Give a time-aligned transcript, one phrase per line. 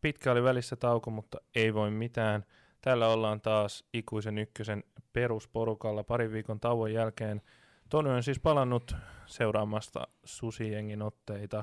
[0.00, 2.44] pitkä oli välissä tauko, mutta ei voi mitään.
[2.80, 7.42] Täällä ollaan taas ikuisen ykkösen perusporukalla parin viikon tauon jälkeen.
[7.88, 11.62] Tony on siis palannut seuraamasta Susijengin otteita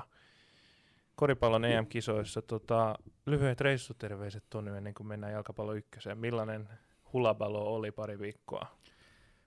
[1.14, 2.42] koripallon EM-kisoissa.
[2.42, 2.94] Tota,
[3.26, 6.18] lyhyet reissuterveiset Tony ennen kuin mennään jalkapallo ykköseen.
[6.18, 6.68] Millainen
[7.12, 8.66] hulabalo oli pari viikkoa?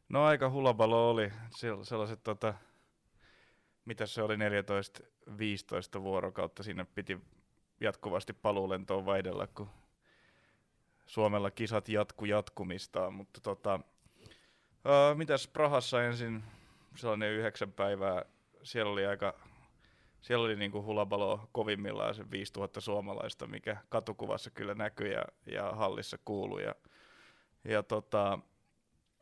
[0.10, 1.32] No aika hulabalo oli.
[1.84, 2.54] Sellaiset, tota,
[3.86, 6.64] mitä se oli, 14-15 vuorokautta.
[6.64, 7.20] Siinä piti
[7.82, 9.70] jatkuvasti paluulentoon vaihdella, kun
[11.06, 13.80] Suomella kisat jatku jatkumistaan, mutta tota,
[14.86, 16.44] ää, mitäs Prahassa ensin
[16.96, 18.26] sellainen yhdeksän päivää,
[18.64, 19.34] siellä oli aika,
[20.22, 26.18] siellä oli niinku hulabalo kovimmillaan se 5000 suomalaista, mikä katukuvassa kyllä näkyi ja, ja hallissa
[26.26, 26.64] kuului.
[26.64, 26.76] Ja,
[27.64, 28.40] ja tota,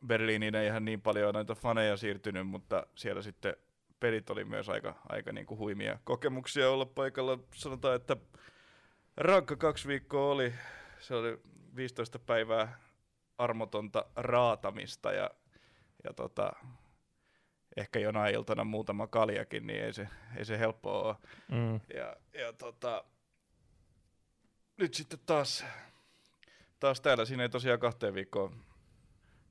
[0.06, 3.56] Berliiniin ei ihan niin paljon näitä faneja siirtynyt, mutta siellä sitten
[4.00, 7.38] pelit oli myös aika, aika niin kuin huimia kokemuksia olla paikalla.
[7.54, 8.16] Sanotaan, että
[9.16, 10.54] rankka kaksi viikkoa oli.
[10.98, 11.40] Se oli
[11.76, 12.80] 15 päivää
[13.38, 15.30] armotonta raatamista ja,
[16.04, 16.52] ja tota,
[17.76, 21.16] ehkä jonain iltana muutama kaljakin, niin ei se, ei se helppoa ole.
[21.48, 21.80] Mm.
[21.94, 23.04] Ja, ja tota,
[24.76, 25.64] nyt sitten taas,
[26.80, 28.69] taas täällä, siinä ei tosiaan kahteen viikkoon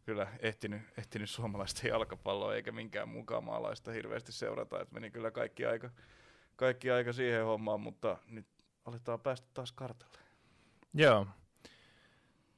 [0.10, 5.66] kyllä ehtinyt, ehtinyt suomalaista jalkapalloa eikä minkään mukaan maalaista hirveästi seurata, että meni kyllä kaikki
[5.66, 5.90] aika,
[6.56, 8.46] kaikki aika siihen hommaan, mutta nyt
[8.86, 10.18] aletaan päästä taas kartalle.
[10.94, 11.28] Joo.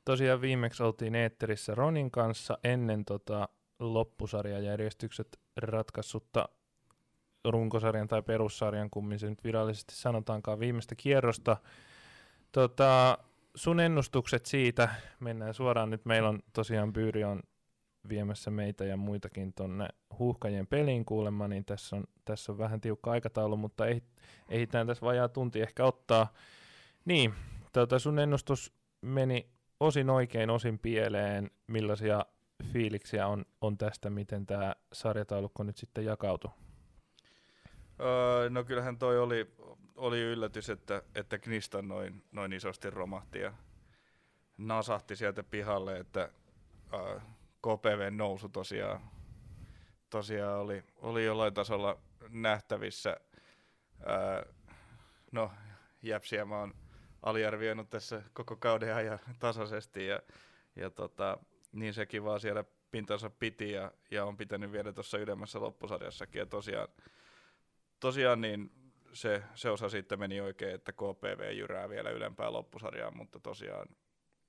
[0.05, 6.49] Tosiaan viimeksi oltiin eetterissä Ronin kanssa ennen tota loppusarjajärjestykset ratkaissutta
[7.45, 11.57] runkosarjan tai perussarjan, kummin se nyt virallisesti sanotaankaan, viimeistä kierrosta.
[12.52, 13.17] Tota,
[13.55, 17.39] sun ennustukset siitä, mennään suoraan nyt, meillä on tosiaan Byyri on
[18.09, 19.88] viemässä meitä ja muitakin tuonne
[20.19, 24.02] huuhkajien peliin kuulemma, niin tässä on, tässä on vähän tiukka aikataulu, mutta ei,
[24.49, 26.33] ehditään tässä vajaa tunti ehkä ottaa.
[27.05, 27.33] Niin,
[27.73, 31.51] tota sun ennustus meni osin oikein, osin pieleen.
[31.68, 32.25] Millaisia
[32.73, 36.51] fiiliksiä on, on tästä, miten tämä sarjataulukko nyt sitten jakautui?
[38.00, 39.53] Öö, no kyllähän toi oli,
[39.96, 43.53] oli yllätys, että, että Knistan noin, noin isosti romahti ja
[44.57, 46.29] nasahti sieltä pihalle, että
[46.94, 47.19] öö,
[47.62, 49.01] KPVn nousu tosiaan,
[50.09, 51.97] tosiaan oli, oli jollain tasolla
[52.30, 53.18] nähtävissä.
[54.09, 54.53] Öö,
[55.31, 55.51] no,
[56.01, 56.74] Jäpsiä mä oon
[57.24, 60.22] aliarvioinut tässä koko kauden ajan tasaisesti ja,
[60.75, 61.38] ja tota,
[61.72, 66.46] niin sekin vaan siellä pintansa piti ja, ja on pitänyt viedä tuossa ylemmässä loppusarjassakin ja
[66.46, 66.88] tosiaan,
[68.00, 68.81] tosiaan niin
[69.13, 73.88] se, se osa sitten meni oikein, että KPV jyrää vielä ylempää loppusarjaa, mutta tosiaan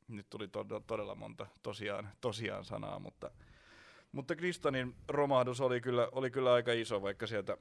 [0.09, 3.31] nyt tuli todella, todella monta tosiaan, tosiaan sanaa, mutta,
[4.13, 7.57] mutta Kristanin romahdus oli kyllä, oli kyllä aika iso, vaikka sieltä,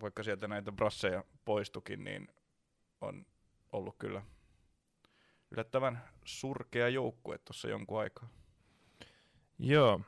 [0.00, 2.28] vaikka sieltä näitä brasseja poistukin, niin
[3.00, 3.26] on
[3.72, 4.22] ollut kyllä
[5.50, 8.28] yllättävän surkea joukkue tuossa jonkun aikaa.
[9.58, 10.00] Joo,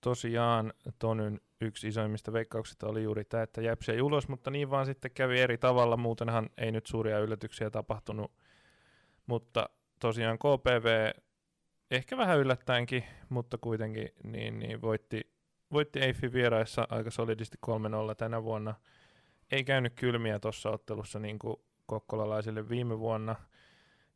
[0.00, 4.86] tosiaan Tonyn yksi isoimmista veikkauksista oli juuri tämä, että Jäpsi ei ulos, mutta niin vaan
[4.86, 8.32] sitten kävi eri tavalla, muutenhan ei nyt suuria yllätyksiä tapahtunut,
[9.26, 9.68] mutta
[10.00, 11.10] tosiaan KPV
[11.90, 15.32] ehkä vähän yllättäenkin, mutta kuitenkin niin, niin voitti,
[15.72, 17.70] voitti Eiffin vieraissa aika solidisti 3-0
[18.16, 18.74] tänä vuonna.
[19.50, 21.56] Ei käynyt kylmiä tuossa ottelussa niin kuin
[21.86, 23.36] kokkolalaisille viime vuonna.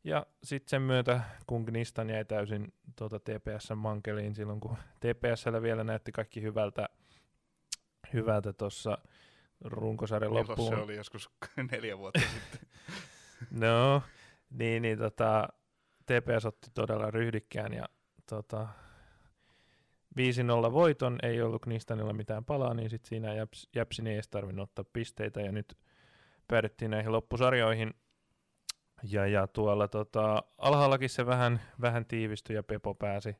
[0.03, 6.11] Ja sitten sen myötä, kun Gnistan jäi täysin tuota TPS-mankeliin silloin, kun TPSllä vielä näytti
[6.11, 6.89] kaikki hyvältä
[8.13, 8.97] hyvältä tuossa
[9.61, 10.75] runkosarjan loppuun.
[10.75, 11.29] se oli joskus
[11.71, 12.69] neljä vuotta sitten.
[13.67, 14.03] no,
[14.49, 15.49] niin, niin tota,
[16.05, 17.85] TPS otti todella ryhdikkään ja
[18.29, 18.67] tota,
[20.69, 24.69] 5-0 voiton, ei ollut Knistanilla mitään palaa, niin sitten siinä Jäps, Jäpsin ei edes tarvinnut
[24.69, 25.77] ottaa pisteitä ja nyt
[26.47, 27.93] päädyttiin näihin loppusarjoihin.
[29.03, 33.35] Ja, ja tuolla tota, alhaallakin se vähän, vähän tiivistyi ja Pepo pääsi,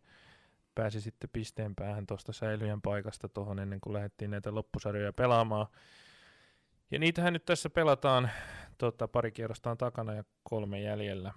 [0.75, 5.67] pääsi sitten pisteen päähän tuosta säilyjän paikasta tuohon ennen kuin lähdettiin näitä loppusarjoja pelaamaan.
[6.91, 8.29] Ja niitähän nyt tässä pelataan,
[8.77, 11.33] tota, pari kierrosta on takana ja kolme jäljellä.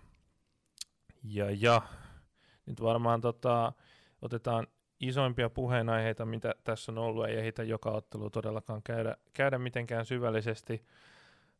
[1.23, 1.83] Ja, ja
[2.67, 3.73] nyt varmaan tota,
[4.23, 4.67] otetaan
[5.01, 10.87] isoimpia puheenaiheita, mitä tässä on ollut, ei ehditä joka ottelu todellakaan käydä, käydä mitenkään syvällisesti.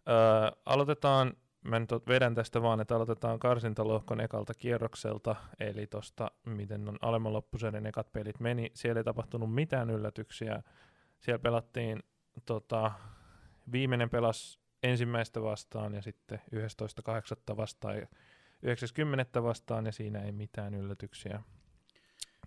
[0.09, 0.17] Öö,
[0.67, 6.99] aloitetaan, mä nyt vedän tästä vaan, että aloitetaan karsintalohkon ekalta kierrokselta, eli tosta, miten on
[7.03, 8.71] alemman loppusarjan ekat pelit meni.
[8.75, 10.63] Siellä ei tapahtunut mitään yllätyksiä.
[11.21, 12.03] Siellä pelattiin,
[12.47, 12.93] tota,
[13.73, 16.41] viimeinen pelas ensimmäistä vastaan ja sitten
[17.51, 17.57] 11.8.
[17.57, 17.97] vastaan
[18.63, 21.43] 90 vastaan ja siinä ei mitään yllätyksiä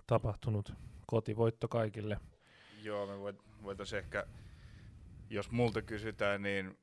[0.07, 0.73] tapahtunut.
[1.05, 2.19] Kotivoitto kaikille.
[2.83, 4.27] Joo, me voitaisiin ehkä,
[5.29, 6.77] jos multa kysytään, niin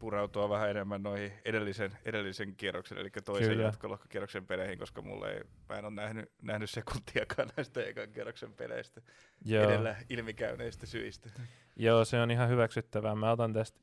[0.00, 3.62] pureutua vähän enemmän noihin edellisen, edellisen kierroksen, eli toisen Kyllä.
[3.62, 9.00] jatkolohkokierroksen peleihin, koska mulle ei, mä en ole nähnyt, nähnyt sekuntiakaan näistä ekan kierroksen peleistä
[9.44, 9.64] Joo.
[9.64, 11.30] edellä ilmikäyneistä syistä.
[11.76, 13.14] Joo, se on ihan hyväksyttävää.
[13.14, 13.80] Mä otan tästä,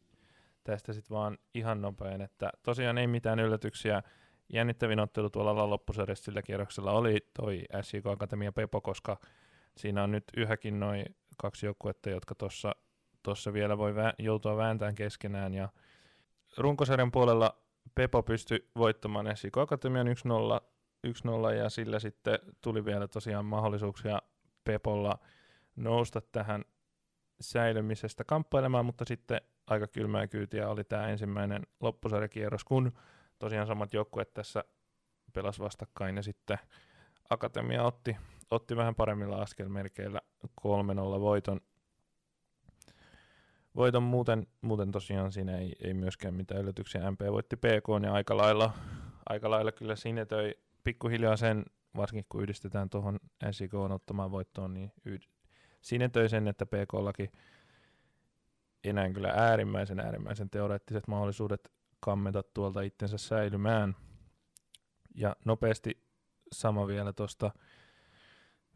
[0.63, 4.03] tästä sitten vaan ihan nopein, että tosiaan ei mitään yllätyksiä.
[4.53, 9.19] Jännittävin ottelu tuolla loppusarjassa sillä kierroksella oli toi SJK Akatemia Pepo, koska
[9.77, 11.05] siinä on nyt yhäkin noin
[11.37, 12.75] kaksi joukkuetta, jotka tuossa
[13.23, 15.53] tossa vielä voi vä- joutua vääntämään keskenään.
[15.53, 15.69] Ja
[16.57, 17.57] runkosarjan puolella
[17.95, 20.12] Pepo pystyi voittamaan SJK Akatemian 1-0,
[21.07, 24.21] 1-0 ja sillä sitten tuli vielä tosiaan mahdollisuuksia
[24.63, 25.19] Pepolla
[25.75, 26.65] nousta tähän
[27.42, 32.92] säilymisestä kamppailemaan, mutta sitten aika kylmää kyytiä oli tämä ensimmäinen loppusarjakierros, kun
[33.39, 34.63] tosiaan samat joukkueet tässä
[35.33, 36.57] pelas vastakkain ja sitten
[37.30, 38.18] Akatemia otti,
[38.51, 40.21] otti vähän paremmilla askelmerkeillä
[40.62, 40.65] 3-0
[41.19, 41.62] voiton.
[43.77, 47.12] Voiton muuten, muuten tosiaan siinä ei, ei myöskään mitään yllätyksiä.
[47.12, 48.74] MP voitti PK ja aika lailla,
[49.29, 50.53] aika lailla kyllä sinetöi
[50.83, 51.65] pikkuhiljaa sen,
[51.95, 53.19] varsinkin kun yhdistetään tuohon
[53.51, 55.29] SIK ottamaan voittoon, niin yh-
[55.81, 57.31] sinetöi sen, että PK-laki
[58.83, 63.95] enää kyllä äärimmäisen äärimmäisen teoreettiset mahdollisuudet kammeta tuolta itsensä säilymään.
[65.15, 66.03] Ja nopeasti
[66.51, 67.51] sama vielä tuosta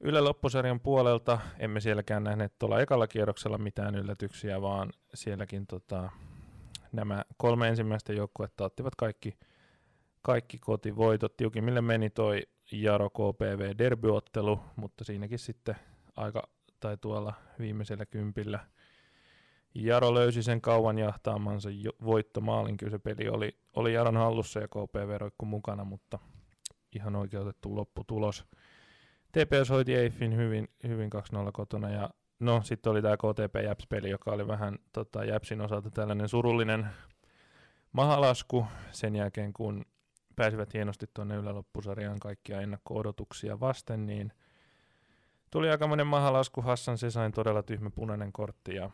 [0.03, 1.39] Yle loppusarjan puolelta.
[1.59, 6.09] Emme sielläkään nähneet tuolla ekalla kierroksella mitään yllätyksiä, vaan sielläkin tota,
[6.91, 9.37] nämä kolme ensimmäistä joukkuetta ottivat kaikki,
[10.21, 11.37] kaikki kotivoitot.
[11.37, 15.75] Tiukimmille meni toi Jaro KPV derbyottelu, mutta siinäkin sitten
[16.15, 16.43] aika
[16.79, 18.59] tai tuolla viimeisellä kympillä.
[19.75, 21.69] Jaro löysi sen kauan jahtaamansa
[22.05, 22.77] voittomaalin.
[22.77, 26.19] Kyllä se peli oli, oli Jaron hallussa ja KPV roikku mukana, mutta
[26.95, 28.45] ihan oikeutettu lopputulos.
[29.31, 34.31] TPS hoiti Eiffin hyvin, hyvin 2-0 kotona ja no sitten oli tämä KTP Japs-peli, joka
[34.31, 36.87] oli vähän tota, Japsin osalta tällainen surullinen
[37.91, 39.85] mahalasku sen jälkeen, kun
[40.35, 44.33] pääsivät hienosti tuonne yläloppusarjaan kaikkia ennakko-odotuksia vasten, niin
[45.51, 46.61] tuli aikamoinen mahalasku.
[46.61, 48.89] Hassan se sain todella tyhmä punainen kortti ja,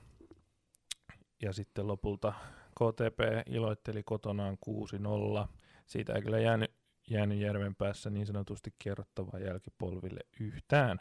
[1.42, 2.34] ja sitten lopulta
[2.76, 4.58] KTP iloitteli kotonaan
[5.46, 5.48] 6-0.
[5.86, 6.72] Siitä ei kyllä jäänyt,
[7.10, 11.00] jäänyt järven päässä niin sanotusti kerrottavaa jälkipolville yhtään.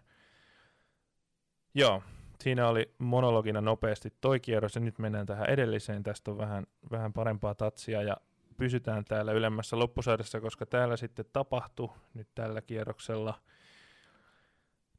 [1.74, 2.02] Joo,
[2.40, 6.02] siinä oli monologina nopeasti toi kierros ja nyt mennään tähän edelliseen.
[6.02, 8.16] Tästä on vähän, vähän parempaa tatsia ja
[8.56, 13.40] pysytään täällä ylemmässä loppusarjassa, koska täällä sitten tapahtui nyt tällä kierroksella.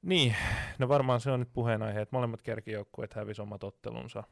[0.02, 0.36] Niin,
[0.80, 4.24] no varmaan se on nyt puheenaihe, että molemmat kärkijoukkueet hävisi omat ottelunsa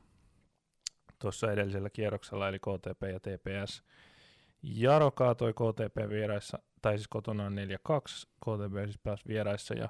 [1.19, 3.83] tuossa edellisellä kierroksella, eli KTP ja TPS.
[4.67, 7.55] Jaro kaatoi KTP vieraissa, tai siis kotonaan 4-2,
[8.39, 9.89] KTP siis pääsi vieraissa, ja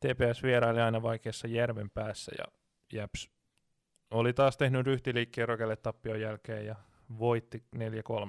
[0.00, 2.44] TPS vieraili aina vaikeassa järven päässä, ja
[2.92, 3.30] Jäps
[4.10, 6.76] oli taas tehnyt ryhtiliikkeen Rokelle tappion jälkeen, ja
[7.18, 7.64] voitti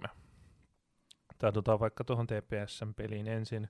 [0.06, 0.08] 4-3.
[1.38, 3.70] Tartutaan vaikka tuohon TPSn peliin ensin.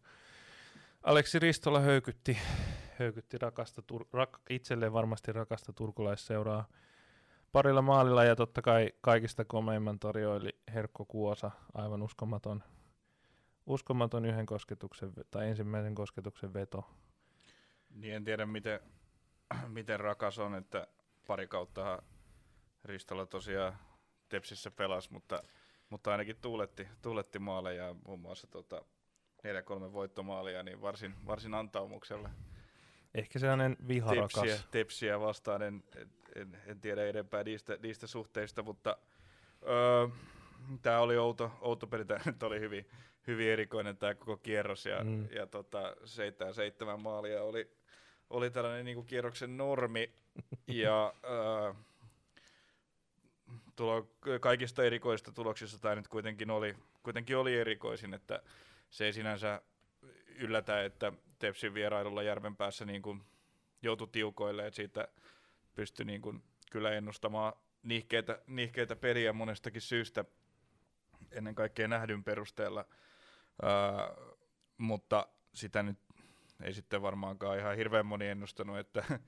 [1.03, 2.37] Aleksi Ristola höykytti,
[2.99, 6.67] höykytti rakasta, tur, rak, itselleen varmasti rakasta turkulaisseuraa
[7.51, 12.63] parilla maalilla ja totta kai kaikista komeimman tarjoili Herkko Kuosa, aivan uskomaton,
[13.65, 16.89] uskomaton yhden kosketuksen tai ensimmäisen kosketuksen veto.
[17.89, 18.79] Niin en tiedä, miten,
[19.67, 20.87] miten rakas on, että
[21.27, 22.03] pari kautta
[22.85, 23.77] Ristola tosiaan
[24.29, 25.43] Tepsissä pelasi, mutta,
[25.89, 28.81] mutta ainakin tuuletti, tuuletti maaleja, muun muassa tota
[29.37, 32.29] 4-3 voittomaalia, niin varsin, varsin antaumuksella.
[33.17, 34.33] Ehkä sellainen viharakas.
[34.33, 35.83] Tepsiä, tepsiä vastaan, en,
[36.35, 38.97] en, en tiedä enempää niistä, niistä suhteista, mutta
[39.63, 40.07] öö,
[40.81, 42.89] tämä oli outo, outo peli, tämä nyt oli hyvin,
[43.27, 45.27] hyvin erikoinen tämä koko kierros, ja, Mm.
[45.31, 47.71] ja tota, seitsemän, seitsemän maalia oli,
[48.29, 50.13] oli tällainen niin kuin kierroksen normi,
[50.67, 51.73] ja öö,
[53.75, 54.07] tulo,
[54.39, 58.41] kaikista erikoista tuloksista tämä nyt kuitenkin oli, kuitenkin oli erikoisin, että
[58.89, 59.61] se ei sinänsä
[60.35, 63.23] yllätä, että Tepsin vierailulla järven päässä niin kuin
[63.81, 65.07] joutui tiukoille, että siitä
[65.75, 67.53] pystyi niin kuin kyllä ennustamaan
[67.83, 70.25] nihkeitä, nihkeitä peliä monestakin syystä
[71.31, 72.85] ennen kaikkea nähdyn perusteella,
[73.61, 74.15] Ää,
[74.77, 75.97] mutta sitä nyt
[76.63, 79.03] ei sitten varmaankaan ihan hirveän moni ennustanut, että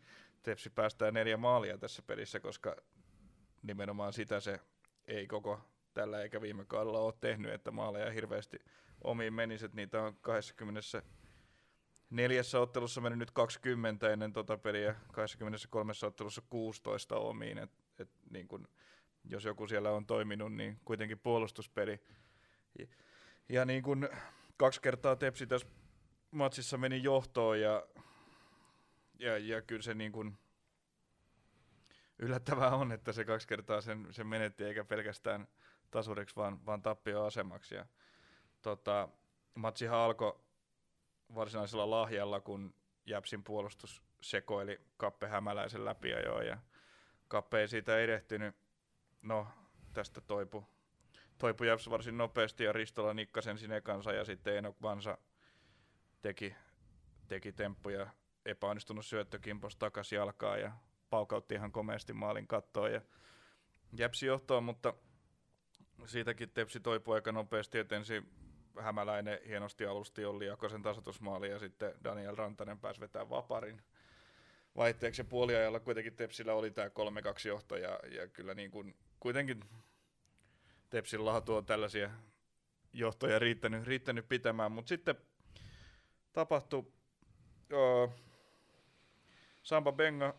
[0.44, 2.75] Tepsi päästää neljä maalia tässä pelissä, koska
[3.62, 4.60] nimenomaan sitä se
[5.08, 5.62] ei koko
[5.94, 8.60] tällä eikä viime kaudella ole tehnyt, että maaleja hirveästi
[9.04, 10.82] omiin menisi, että niitä on 20
[12.10, 18.48] neljässä ottelussa mennyt nyt 20 ennen tota peliä, 23 ottelussa 16 omiin, et, et niin
[18.48, 18.68] kun,
[19.24, 22.00] jos joku siellä on toiminut, niin kuitenkin puolustuspeli.
[22.80, 22.86] Ja,
[23.50, 24.10] ja niin kun
[24.58, 25.68] kaksi kertaa Tepsi tässä
[26.32, 27.88] matsissa meni johtoon ja,
[29.20, 30.38] ja, ja kyllä se niin kun
[32.20, 35.48] yllättävää on, että se kaksi kertaa sen, sen menetti, eikä pelkästään
[35.92, 37.75] tasuriksi, vaan, vaan tappioasemaksi.
[37.75, 37.86] Ja,
[38.62, 39.10] tota,
[39.56, 40.39] matsihan alkoi
[41.36, 42.74] varsinaisella lahjalla, kun
[43.05, 46.57] Jäpsin puolustus sekoili Kappe Hämäläisen läpi ja
[47.27, 48.55] Kappe ei siitä erehtynyt.
[49.21, 49.48] No,
[49.93, 50.65] tästä toipu,
[51.38, 55.17] toipu Jäps varsin nopeasti ja Ristola nikkasen sinne kanssa ja sitten Enok Vansa
[56.21, 56.55] teki,
[57.27, 58.07] teki temppuja
[58.45, 60.71] epäonnistunut syöttö kimpos takaisin jalkaa ja
[61.09, 63.01] paukautti ihan komeasti maalin kattoon ja
[63.98, 64.93] Jäpsi johtoon, mutta
[66.05, 68.31] siitäkin Tepsi toipui aika nopeasti, että ensin
[68.79, 73.81] Hämäläinen hienosti alusti Olli Jakosen tasoitusmaali ja sitten Daniel Rantanen pääsi vetämään vaparin.
[74.75, 76.91] Vaihteeksi ja puoliajalla kuitenkin Tepsillä oli tämä 3-2
[77.47, 79.63] johto ja, ja kyllä niin kuin, kuitenkin
[80.89, 82.09] Tepsin laatu on tällaisia
[82.93, 85.15] johtoja riittänyt, riittänyt pitämään, mutta sitten
[86.33, 86.79] tapahtui
[87.73, 88.13] uh,
[89.63, 90.35] Samba Benga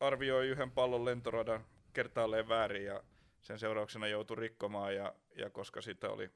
[0.00, 3.02] arvioi yhden pallon lentoradan kertaalleen väärin ja
[3.40, 6.30] sen seurauksena joutui rikkomaan ja, ja koska sitä oli,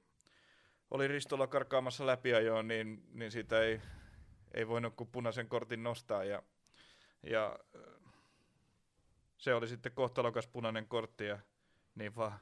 [0.90, 3.80] oli Ristola karkaamassa läpiajoon, niin, niin siitä ei,
[4.54, 6.42] ei voinut kuin punaisen kortin nostaa ja,
[7.22, 7.58] ja
[9.38, 11.38] se oli sitten kohtalokas punainen kortti ja
[11.94, 12.38] niin vaan,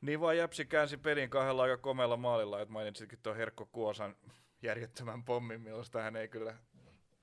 [0.00, 4.16] niin vaan Jäpsi käänsi pelin kahdella aika komealla maalilla, että mainitsitkin tuon Herkko Kuosan
[4.62, 6.54] järjettömän pommin, millaista hän ei kyllä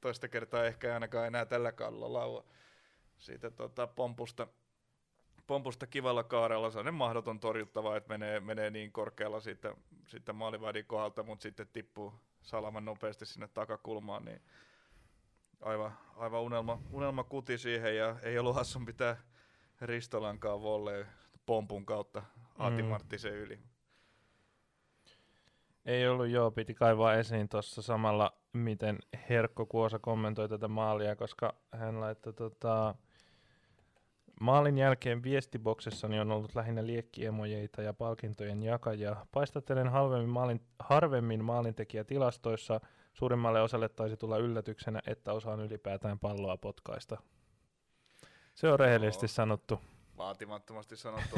[0.02, 2.46] toista kertaa ehkä ainakaan enää tällä kaudella laua
[3.18, 4.48] siitä tota, pompusta,
[5.52, 6.72] pompusta kivalla kaarella.
[6.72, 9.74] Se on mahdoton torjuttava, että menee, menee niin korkealla siitä,
[10.08, 14.42] siitä maalivahdin kohdalta, mutta sitten tippuu salaman nopeasti sinne takakulmaan, niin
[15.62, 19.18] aivan, aivan unelma, unelma kuti siihen ja ei ollut hassun pitää
[19.82, 21.08] Ristolankaan volleen
[21.46, 22.24] pompun kautta
[22.58, 22.90] Aati mm.
[22.90, 23.60] Marttisen yli.
[25.86, 28.98] Ei ollut joo, piti kaivaa esiin tuossa samalla, miten
[29.30, 32.96] Herkko Kuosa kommentoi tätä maalia, koska hän laittoi tota,
[34.42, 39.26] Maalin jälkeen viestiboksessani on ollut lähinnä liekkiemojeita ja palkintojen jakajia.
[39.32, 42.82] Paistattelen halvemmin, maalin, harvemmin maalintekijätilastoissa.
[43.14, 47.22] Suurimmalle osalle taisi tulla yllätyksenä, että osaan ylipäätään palloa potkaista.
[48.56, 49.82] Se on rehellisesti no, sanottu.
[50.18, 51.36] Vaatimattomasti sanottu.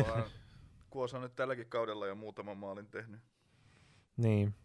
[0.90, 3.22] Kuosa on nyt tälläkin kaudella jo muutaman maalin tehnyt.
[4.18, 4.56] Niin.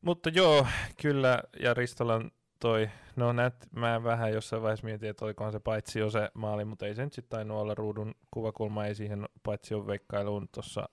[0.00, 0.66] Mutta joo,
[1.02, 2.30] kyllä, ja Ristolan
[2.60, 6.64] toi, no näet, mä vähän jossain vaiheessa mietin, että olikohan se paitsi jo se maali,
[6.64, 10.88] mutta ei se nyt sitten tainnut olla ruudun kuvakulma, ei siihen paitsi on veikkailuun tuossa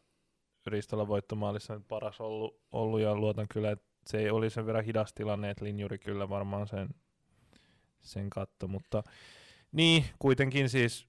[0.67, 4.83] Ristolan voittomaalissa nyt paras ollut, ollut, ja luotan kyllä, että se ei oli sen verran
[4.83, 6.89] hidas tilanne, että linjuri kyllä varmaan sen,
[8.01, 9.03] sen katto, mutta
[9.71, 11.07] niin, kuitenkin siis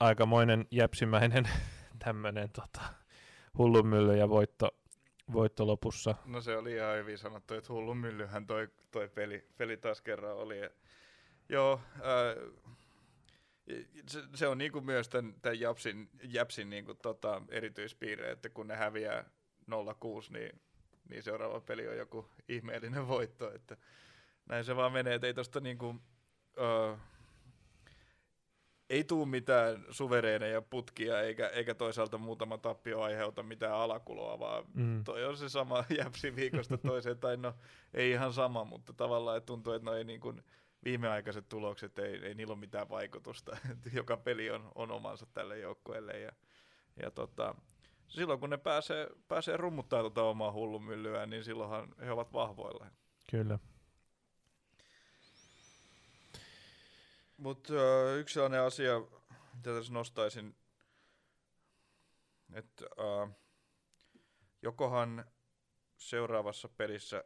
[0.00, 1.48] aikamoinen jäpsimäinen
[2.04, 2.94] tämmöinen tota,
[3.58, 4.68] hullunmylly ja voitto,
[5.32, 6.14] voitto lopussa.
[6.24, 10.60] No se oli ihan hyvin sanottu, että hullunmyllyhän toi, toi peli, peli taas kerran oli.
[10.60, 10.70] Ja,
[11.48, 12.34] joo, ää,
[14.08, 18.76] se, se, on niinku myös tämän, tämän Japsin, Japsin niinku tota erityispiirre, että kun ne
[18.76, 19.24] häviää
[19.70, 19.74] 0-6,
[20.30, 20.60] niin,
[21.08, 23.54] niin seuraava peli on joku ihmeellinen voitto.
[23.54, 23.76] Että
[24.46, 26.98] näin se vaan menee, että ei tosta niinku, uh,
[28.90, 35.04] ei tuu mitään suvereeneja putkia, eikä, eikä toisaalta muutama tappio aiheuta mitään alakuloa, vaan mm.
[35.04, 37.54] toi on se sama jäpsi viikosta toiseen, tai no
[37.94, 40.42] ei ihan sama, mutta tavallaan että tuntuu, että no ei niin kuin
[40.84, 43.56] viimeaikaiset tulokset, ei, ei niillä ole mitään vaikutusta.
[43.92, 46.32] Joka peli on, on omansa tälle joukkueelle, ja,
[47.02, 47.54] ja tota,
[48.08, 52.86] silloin kun ne pääsee, pääsee rummuttaa tuota omaa hullumyllyään, niin silloinhan he ovat vahvoilla.
[53.30, 53.58] Kyllä.
[57.36, 59.00] Mutta uh, yksi sellainen asia,
[59.54, 60.56] mitä tässä nostaisin,
[62.54, 63.30] että uh,
[64.62, 65.24] jokohan
[65.96, 67.24] seuraavassa pelissä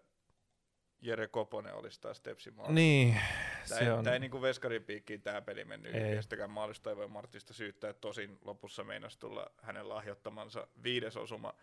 [1.00, 2.73] Jere Koponen olisi taas Tepsimaalla.
[2.73, 3.21] Niin,
[3.69, 4.05] tämä se ei, on.
[4.05, 7.93] Tämä ei niin kuin veskarin piikkiin tämä peli mennyt yhdestäkään maalista, ei voi Martista syyttää.
[7.93, 11.55] Tosin lopussa meinasi tulla hänen lahjoittamansa viides osuma,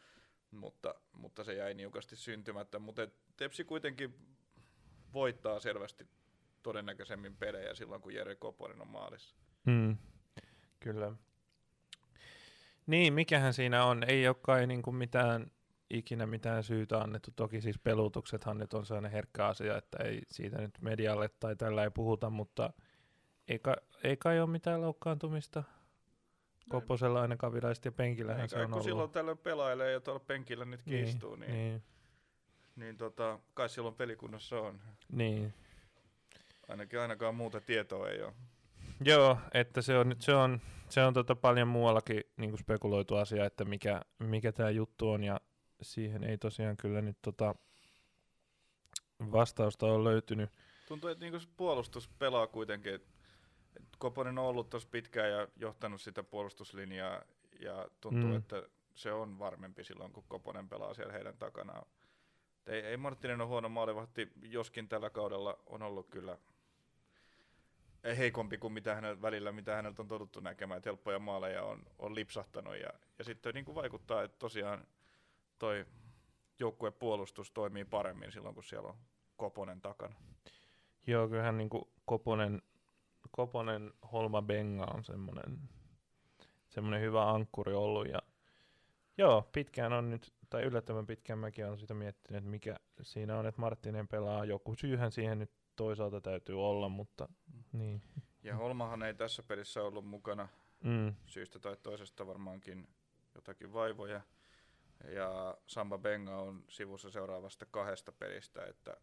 [0.51, 2.79] mutta, mutta se jäi niukasti syntymättä.
[2.79, 4.15] Mutta Tepsi kuitenkin
[5.13, 6.07] voittaa selvästi
[6.63, 9.35] todennäköisemmin pelejä silloin, kun Jere Koponen on maalissa.
[9.65, 9.97] Hmm.
[10.79, 11.11] Kyllä.
[12.87, 14.03] Niin, mikähän siinä on?
[14.07, 15.51] Ei ole kai niin kuin mitään,
[15.89, 17.31] ikinä mitään syytä annettu.
[17.35, 21.83] Toki siis pelutuksethan nyt on sellainen herkkä asia, että ei siitä nyt medialle tai tällä
[21.83, 22.73] ei puhuta, mutta
[23.47, 25.63] ei, kai, ei kai ole mitään loukkaantumista.
[26.69, 28.85] Koposella ainakaan virallisesti ja penkillähän ei, se on kun ollut.
[28.85, 31.83] silloin tällöin pelailee ja tuolla penkillä nyt niin, kiistuu, niin, niin, niin,
[32.75, 34.81] niin tota, kai silloin pelikunnassa on.
[35.11, 35.53] Niin,
[36.67, 38.33] Ainakin ainakaan muuta tietoa ei ole.
[39.05, 43.65] Joo, että se on, se on, se on tota paljon muuallakin niin spekuloitu asia, että
[43.65, 45.41] mikä, mikä tämä juttu on, ja
[45.81, 47.55] siihen ei tosiaan kyllä nyt tota
[49.31, 50.49] vastausta ole löytynyt.
[50.87, 53.07] Tuntuu, että niinku puolustus pelaa kuitenkin, et
[53.97, 57.21] Koponen on ollut tuossa pitkään ja johtanut sitä puolustuslinjaa
[57.59, 58.35] ja tuntuu, Mm.
[58.37, 58.63] että
[58.95, 61.85] se on varmempi silloin, kun Koponen pelaa siellä heidän takanaan.
[62.65, 66.37] Ei, ei Marttinen ole huono maalivahti, joskin tällä kaudella on ollut kyllä
[68.15, 72.15] heikompi kuin mitä hänellä, välillä, mitä häneltä on totuttu näkemään, että helppoja maaleja on, on
[72.15, 74.87] lipsahtanut ja, ja sitten niin kuin vaikuttaa, että tosiaan
[75.59, 75.85] toi
[76.59, 78.97] joukkuepuolustus toimii paremmin silloin, kun siellä on
[79.37, 80.15] Koponen takana.
[81.07, 81.69] Joo, kyllähän niin
[82.05, 82.61] Koponen,
[83.31, 85.59] Koponen, Holma Benga on semmoinen,
[86.69, 88.07] semmoinen hyvä ankkuri ollut.
[88.07, 88.19] Ja,
[89.17, 93.45] joo, pitkään on nyt, tai yllättävän pitkään mäkin olen sitä miettinyt, että mikä siinä on,
[93.45, 94.45] että Marttinen pelaa.
[94.45, 97.29] Joku syyhän siihen nyt toisaalta täytyy olla, mutta
[97.71, 98.01] niin.
[98.43, 100.47] Ja Holmahan ei tässä pelissä ollut mukana
[100.83, 102.87] Mm, syystä tai toisesta varmaankin
[103.35, 104.21] jotakin vaivoja.
[105.15, 108.97] Ja Samba Benga on sivussa seuraavasta kahdesta pelistä, että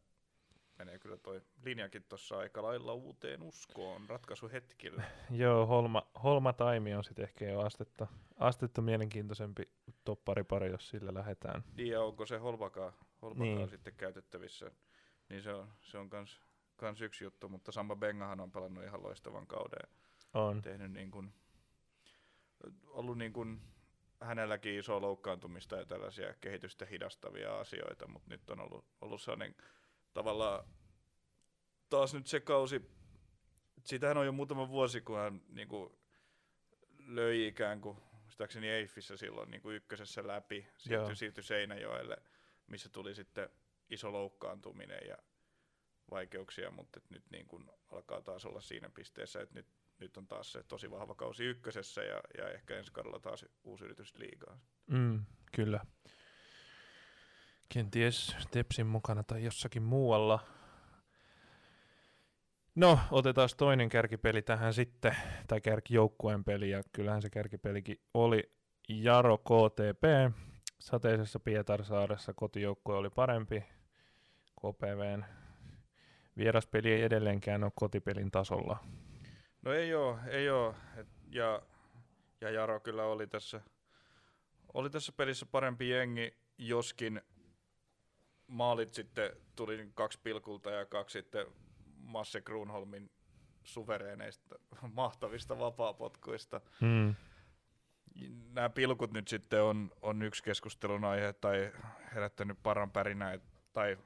[0.78, 5.02] menee kyllä toi linjakin tuossa aika lailla uuteen uskoon ratkaisuhetkillä.
[5.30, 8.06] joo, Holma, Holma Taimi on sitten ehkä jo astetta,
[8.38, 9.62] astetta mielenkiintoisempi
[10.04, 11.64] topparipari, jos sillä lähdetään.
[11.76, 13.68] Niin ja onko se Holmakaan, Holmakaan Niin.
[13.68, 14.70] sitten käytettävissä,
[15.28, 16.40] niin se on, se on kans,
[16.76, 19.90] kans yksi juttu, mutta Samba Bengahan on pelannut ihan loistavan kauden.
[20.34, 20.62] On.
[20.62, 21.34] tehnyt niin kuin,
[22.86, 23.60] ollut niin kuin
[24.20, 29.54] hänelläkin iso loukkaantumista ja tällaisia kehitystä hidastavia asioita, mutta nyt on ollut, ollut sellainen
[30.14, 30.64] tavallaan
[31.90, 32.90] taas nyt se kausi,
[33.84, 35.98] sitähän on jo muutama vuosi, kun hän niin kuin
[36.98, 42.16] löi ikään kuin, muistaakseni Eiffissä silloin niin kuin ykkösessä läpi, siirtyi, siirtyi Seinäjoelle,
[42.66, 43.50] missä tuli sitten
[43.90, 45.16] iso loukkaantuminen ja
[46.10, 49.66] vaikeuksia, mutta et nyt niin kuin alkaa taas olla siinä pisteessä, että nyt,
[49.98, 53.84] nyt on taas se tosi vahva kausi ykkösessä ja, ja ehkä ensi kaudella taas uusi
[53.84, 54.58] yritys liigaa.
[54.86, 55.80] Mm, kyllä.
[57.68, 60.46] Kenties Tepsin mukana tai jossakin muualla.
[62.74, 68.52] No, otetaan toinen kärkipeli tähän sitten, tai kärkijoukkueen peli, ja kyllähän se kärkipelikin oli
[68.88, 70.34] Jaro KTP.
[70.78, 73.64] Sateisessa Pietarsaaressa kotijoukkue oli parempi.
[74.60, 75.24] KPVn
[76.36, 78.78] vieraspeli ei edelleenkään ole kotipelin tasolla.
[79.62, 80.74] No ei oo, ei oo.
[80.96, 81.62] Et, ja,
[82.40, 83.60] ja Jaro kyllä oli tässä,
[84.74, 87.22] oli tässä pelissä parempi jengi, joskin
[88.46, 91.46] maalit sitten tuli kaksi pilkulta ja kaksi sitten
[91.96, 93.10] Masse Grunholmin
[93.64, 94.58] suvereeneista
[94.92, 96.60] mahtavista vapaapotkuista.
[96.80, 97.14] Mm.
[98.52, 101.72] Nämä pilkut nyt sitten on, on yksi keskustelun aihe tai
[102.14, 103.38] herättänyt paran pärinä,
[103.72, 103.98] tai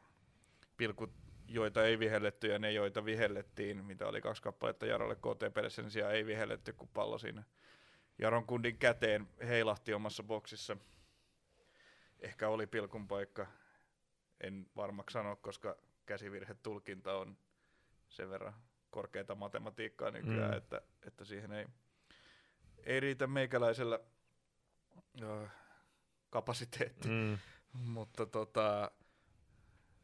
[0.76, 1.10] pilkut,
[1.48, 6.14] joita ei vihelletty ja ne, joita vihellettiin, mitä oli kaksi kappaletta Jarolle KTPlle, sen sijaan
[6.14, 7.42] ei vihelletty, kun pallo siinä
[8.18, 10.76] Jaron kundin käteen heilahti omassa boksissa.
[12.20, 13.46] Ehkä oli pilkun paikka,
[14.40, 17.36] en varmaksi sano, koska käsivirhetulkinta on
[18.08, 18.54] sen verran
[18.90, 20.56] korkeata matematiikkaa nykyään, Mm.
[20.56, 21.66] että, että siihen ei,
[22.84, 24.00] ei riitä meikäläisellä
[25.22, 25.48] ö,
[26.30, 27.08] kapasiteetti.
[27.08, 27.38] Mm.
[27.72, 28.90] Mutta tota,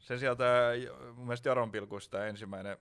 [0.05, 0.71] sen sijaan tämä
[1.15, 2.77] mun mielestä Jaron pilkuista ensimmäinen,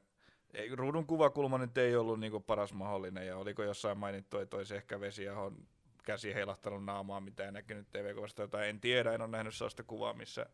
[0.53, 4.75] ei, ruudun kuvakulma nyt ei ollut niinku paras mahdollinen ja oliko jossain mainittu, että olisi
[4.75, 5.67] ehkä Vesijahon
[6.03, 10.13] käsi heilahtanut naamaa, mitä ei näkynyt TV-kuvasta jotain, en tiedä, en ole nähnyt sellaista kuvaa,
[10.13, 10.45] missä,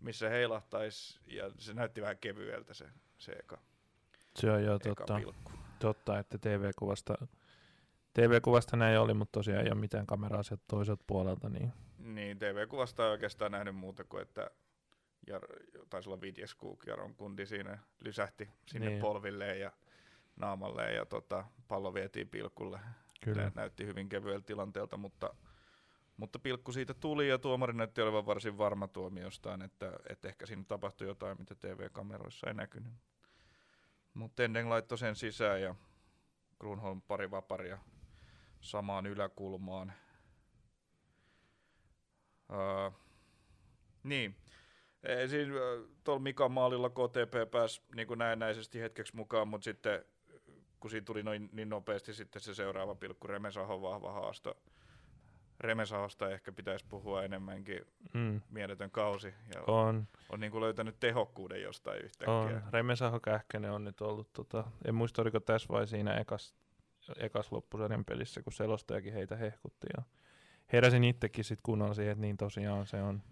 [0.00, 2.86] missä heilahtaisi ja se näytti vähän kevyeltä se,
[3.18, 3.58] se eka,
[4.36, 5.16] Se on jo totta.
[5.16, 5.52] pilkku.
[5.78, 7.14] Totta, että TV-kuvasta,
[8.14, 13.04] TV-kuvasta näin oli, mutta tosiaan ei ole mitään kameraa sieltä toiselta puolelta, niin Niin, TV-kuvasta
[13.04, 14.50] ei oikeastaan nähnyt muuta kuin, että
[15.30, 15.42] Jar,
[15.90, 19.00] taisi olla Vidjeskuk, Jaron kundi siinä lysähti sinne Niin.
[19.00, 19.72] polvilleen ja
[20.36, 22.80] naamalleen ja tota, pallo vietiin pilkulle.
[23.24, 23.42] kyllä.
[23.42, 25.34] Nä, näytti hyvin kevyeltä tilanteelta, mutta,
[26.16, 30.64] mutta pilkku siitä tuli ja tuomari näytti olevan varsin varma tuomiostaan, että, että ehkä siinä
[30.68, 32.92] tapahtui jotain, mitä TV-kameroissa ei näkynyt.
[34.14, 35.74] Mutta Tendeng laittoi sen sisään ja
[36.60, 37.78] Grunholm pari vaparia
[38.60, 39.92] samaan yläkulmaan.
[42.48, 42.94] Uh,
[44.02, 44.36] niin.
[45.04, 45.54] Ei, Siinä
[46.04, 50.04] tuolla Mikan maalilla KTP pääsi niin kuin näennäisesti hetkeksi mukaan, mutta sitten
[50.80, 54.56] kun siinä tuli noin, niin nopeasti sitten se seuraava pilkku, Remesahon vahva haasto.
[55.60, 58.40] Remesahosta ehkä pitäisi puhua enemmänkin, Mm.
[58.50, 62.34] mieletön kausi, ja on, On, niin kuin löytänyt tehokkuuden jostain yhtäkkiä.
[62.34, 62.62] on.
[62.72, 66.54] Remesaho Kähkönen on nyt ollut, tota, en muista oliko tässä vai siinä ekas,
[67.16, 69.86] ekas loppusarjan pelissä, kun selostajakin heitä hehkutti.
[69.96, 70.02] Ja
[70.72, 73.22] heräsin itsekin sitten kunnolla siihen, että niin tosiaan se on.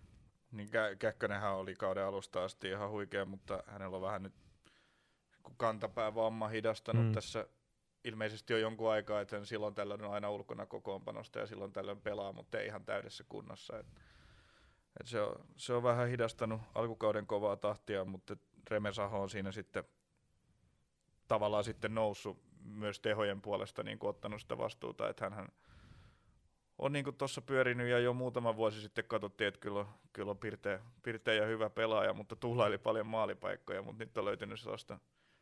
[0.53, 4.35] Niin Kä- Käkkönenhän oli kauden alusta asti ihan huikea, mutta hänellä on vähän nyt
[5.43, 7.13] kun kantapäävamma hidastanut Mm.
[7.13, 7.47] tässä
[8.05, 12.33] ilmeisesti jo jonkun aikaa, että silloin tällöin on aina ulkona kokoonpanosta ja silloin tällöin pelaa,
[12.33, 13.79] mutta ei ihan täydessä kunnossa.
[13.79, 13.87] Et,
[15.01, 18.37] et se, on, se on vähän hidastanut alkukauden kovaa tahtia, mutta
[18.71, 19.85] Remesaho on siinä sitten
[21.29, 25.49] tavallaan sitten noussut myös tehojen puolesta niin kuin ottanut sitä vastuuta, että hän
[26.79, 30.39] on niin tuossa pyörinyt ja jo muutama vuosi sitten katsottiin, että kyllä on, kyllä on
[30.39, 34.99] pirteä, pirteä ja hyvä pelaaja, mutta tuhlaili paljon maalipaikkoja, mutta nyt on löytynyt sellaista,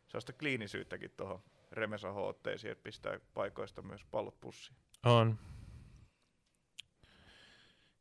[0.07, 4.77] sellaista kliinisyyttäkin tuohon Remesaho-otteisiin, että pistää paikoista myös pallot pussiin.
[5.05, 5.39] On.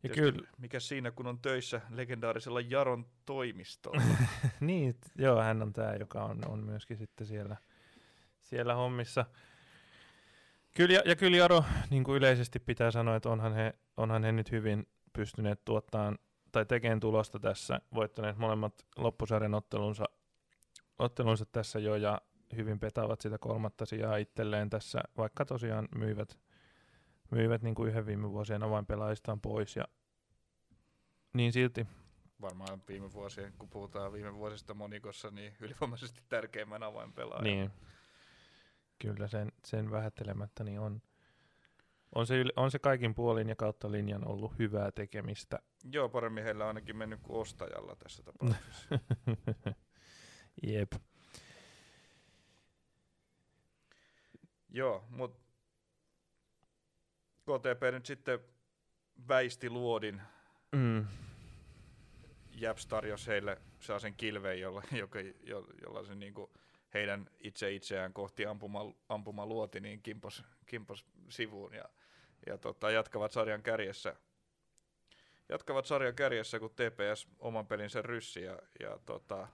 [0.03, 0.47] Ja kyllä.
[0.57, 4.01] Mikä siinä, kun on töissä legendaarisella Jaron toimistolla.
[4.59, 7.57] niin, joo, hän on tämä, joka on, on myöskin sitten siellä,
[8.39, 9.25] siellä hommissa.
[10.75, 14.31] Kyllä, ja, ja kyllä Jaro, niin kuin yleisesti pitää sanoa, että onhan he, onhan he
[14.31, 16.17] nyt hyvin pystyneet tuottamaan
[16.51, 20.05] tai tekemään tulosta tässä, voittaneet molemmat loppusarjan ottelunsa,
[20.99, 22.21] ottelunsa tässä jo ja
[22.55, 26.39] hyvin petaavat sitä kolmatta sijaa itselleen tässä, vaikka tosiaan myivät,
[27.31, 29.85] myivät niin kuin yhden viime vuosien avainpelaajistaan pois ja
[31.33, 31.87] niin silti.
[32.41, 37.43] Varmaan viime vuosien, kun puhutaan viime vuosista monikossa, niin ylivoimaisesti tärkeimmän avainpelaajan.
[37.43, 37.71] Niin.
[38.99, 41.01] Kyllä sen, sen vähättelemättä niin on,
[42.15, 45.59] on, se, on se kaikin puolin ja kautta linjan ollut hyvää tekemistä.
[45.91, 48.99] Joo, paremmin heillä on ainakin mennyt kuin ostajalla tässä tapauksessa.
[50.67, 50.93] Jep.
[54.69, 55.39] Joo, mutta
[57.43, 58.39] KTP nyt sitten
[59.27, 60.21] väisti luodin.
[60.71, 61.05] Mm.
[62.55, 65.19] Japs tarjosi heille sellaisen kilveen, jolla, joka,
[65.81, 66.53] jolla se niinku
[66.95, 71.85] heidän itse itseään kohti ampuma, ampuma luoti, niin kimpos, kimpos sivuun ja,
[72.47, 74.15] ja tota, jatkavat sarjan kärjessä.
[75.49, 79.47] Jatkavat sarjan kärjessä, kun TPS oman pelinsä ryssi ja, ja tota,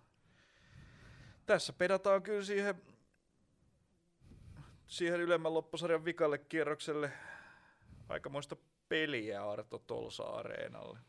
[1.46, 2.76] tässä pedataan kyllä siihen,
[4.88, 7.12] siihen ylemmän loppusarjan vikalle kierrokselle
[8.10, 8.56] aikamoista
[8.90, 11.00] peliä Arto Tolsa-areenalle.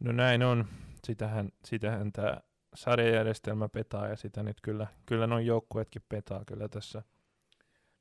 [0.00, 0.68] No näin on.
[1.04, 2.40] Sitähän, sitähän tämä
[2.76, 7.02] sarjajärjestelmä petaa ja sitä nyt kyllä, kyllä noin joukkueetkin petaa kyllä tässä.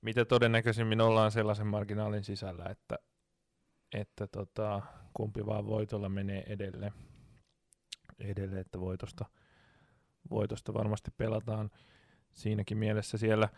[0.02, 3.00] Mitä todennäköisimmin ollaan sellaisen marginaalin sisällä, että,
[3.94, 4.82] että tota,
[5.14, 6.94] kumpi vaan voitolla menee edelle,
[8.20, 9.26] edelle että voitosta,
[10.30, 11.72] voitosta varmasti pelataan
[12.34, 13.50] siinäkin mielessä siellä.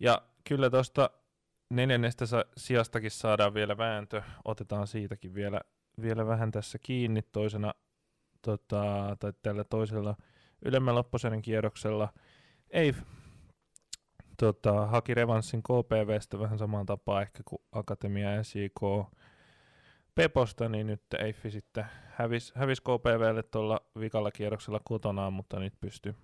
[0.00, 1.10] Ja kyllä tuosta
[1.70, 2.24] neljännestä
[2.56, 5.60] sijastakin saadaan vielä vääntö, otetaan siitäkin vielä,
[6.02, 7.74] vielä vähän tässä kiinni toisena,
[8.42, 10.16] tota, tai tällä toisella
[10.64, 12.08] ylemmän loppuserien kierroksella.
[12.70, 12.94] Ei
[14.36, 18.80] tota, haki revanssin KPVstä vähän samaan tapaan ehkä kuin Akatemia SIK
[20.14, 26.14] Peposta, niin nyt Eiffi sitten hävisi, hävis KPVlle tuolla vikalla kierroksella kotonaan, mutta nyt pystyi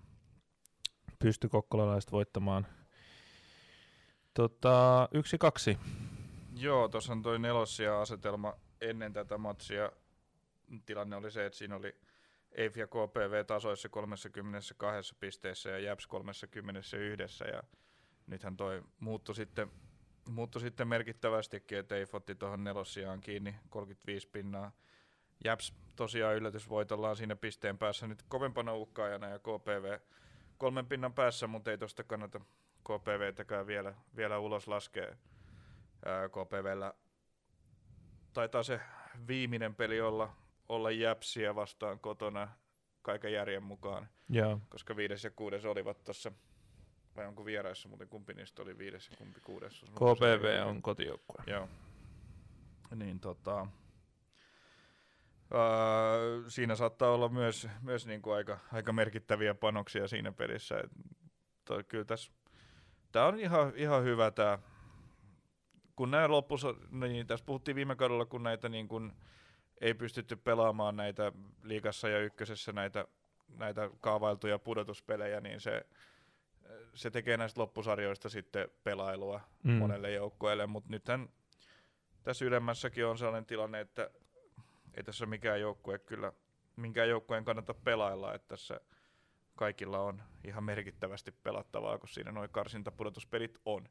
[1.19, 2.67] pysty kokkolalaiset voittamaan
[4.33, 5.77] tota, yksi kaksi.
[6.55, 9.91] Joo, tuossa on toi nelosia asetelma ennen tätä matsia.
[10.85, 11.95] Tilanne oli se, että siinä oli
[12.55, 16.97] EIF ja KPV tasoissa 32 pisteessä ja JAPS 31.
[17.53, 17.63] Ja
[18.27, 19.71] nythän toi muuttui sitten,
[20.29, 24.71] muuttui sitten merkittävästikin, että EIF otti tuohon nelossiaan kiinni 35 pinnaa.
[25.43, 29.99] JAPS tosiaan yllätysvoitollaan siinä pisteen päässä nyt kovempana uhkaajana ja KPV
[30.57, 32.39] kolmen pinnan päässä, mutta ei tuosta kannata
[32.83, 35.15] KPVtäkään vielä, vielä ulos laskea.
[36.29, 36.93] KPVllä
[38.33, 38.79] taitaa se
[39.27, 42.47] viimeinen peli olla olla jäpsiä vastaan kotona
[43.01, 44.07] kaiken järjen mukaan.
[44.29, 44.59] Joo.
[44.69, 46.31] Koska viides ja kuudes olivat tuossa,
[47.15, 49.81] vai onko vieraissa muuten kumpi niistä oli viides ja kumpi kuudes?
[49.81, 51.43] KPV on kotijoukkue.
[51.47, 51.69] Joo.
[52.95, 53.67] Niin tota,
[55.45, 60.79] Uh, siinä saattaa olla myös, myös niin kuin aika, aika merkittäviä panoksia siinä pelissä.
[60.79, 60.91] Et,
[61.65, 62.31] toi, kyllä tässä,
[63.11, 64.59] tämä on ihan, ihan hyvä tämä,
[65.95, 69.13] kun nämä loppus, niin tässä puhuttiin viime kaudella, kun näitä niin kuin,
[69.81, 71.31] ei pystytty pelaamaan näitä
[71.63, 73.07] liikassa ja ykkösessä näitä,
[73.57, 75.85] näitä kaavailtuja pudotuspelejä, niin se,
[76.93, 79.71] se tekee näistä loppusarjoista sitten pelailua mm.
[79.71, 81.29] monelle joukkueelle, mutta nythän
[82.23, 84.09] tässä ylemmässäkin on sellainen tilanne, että
[84.97, 86.33] ei tässä mikään joukkue kyllä,
[86.75, 88.79] minkään joukkueen kannata pelailla, että tässä
[89.55, 93.89] kaikilla on ihan merkittävästi pelattavaa, kun siinä noin karsintapudotuspelit on.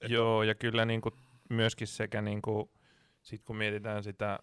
[0.00, 1.14] Et, Joo, ja kyllä niin kuin
[1.48, 2.70] myöskin sekä niin kuin,
[3.22, 4.38] sit kun mietitään sitä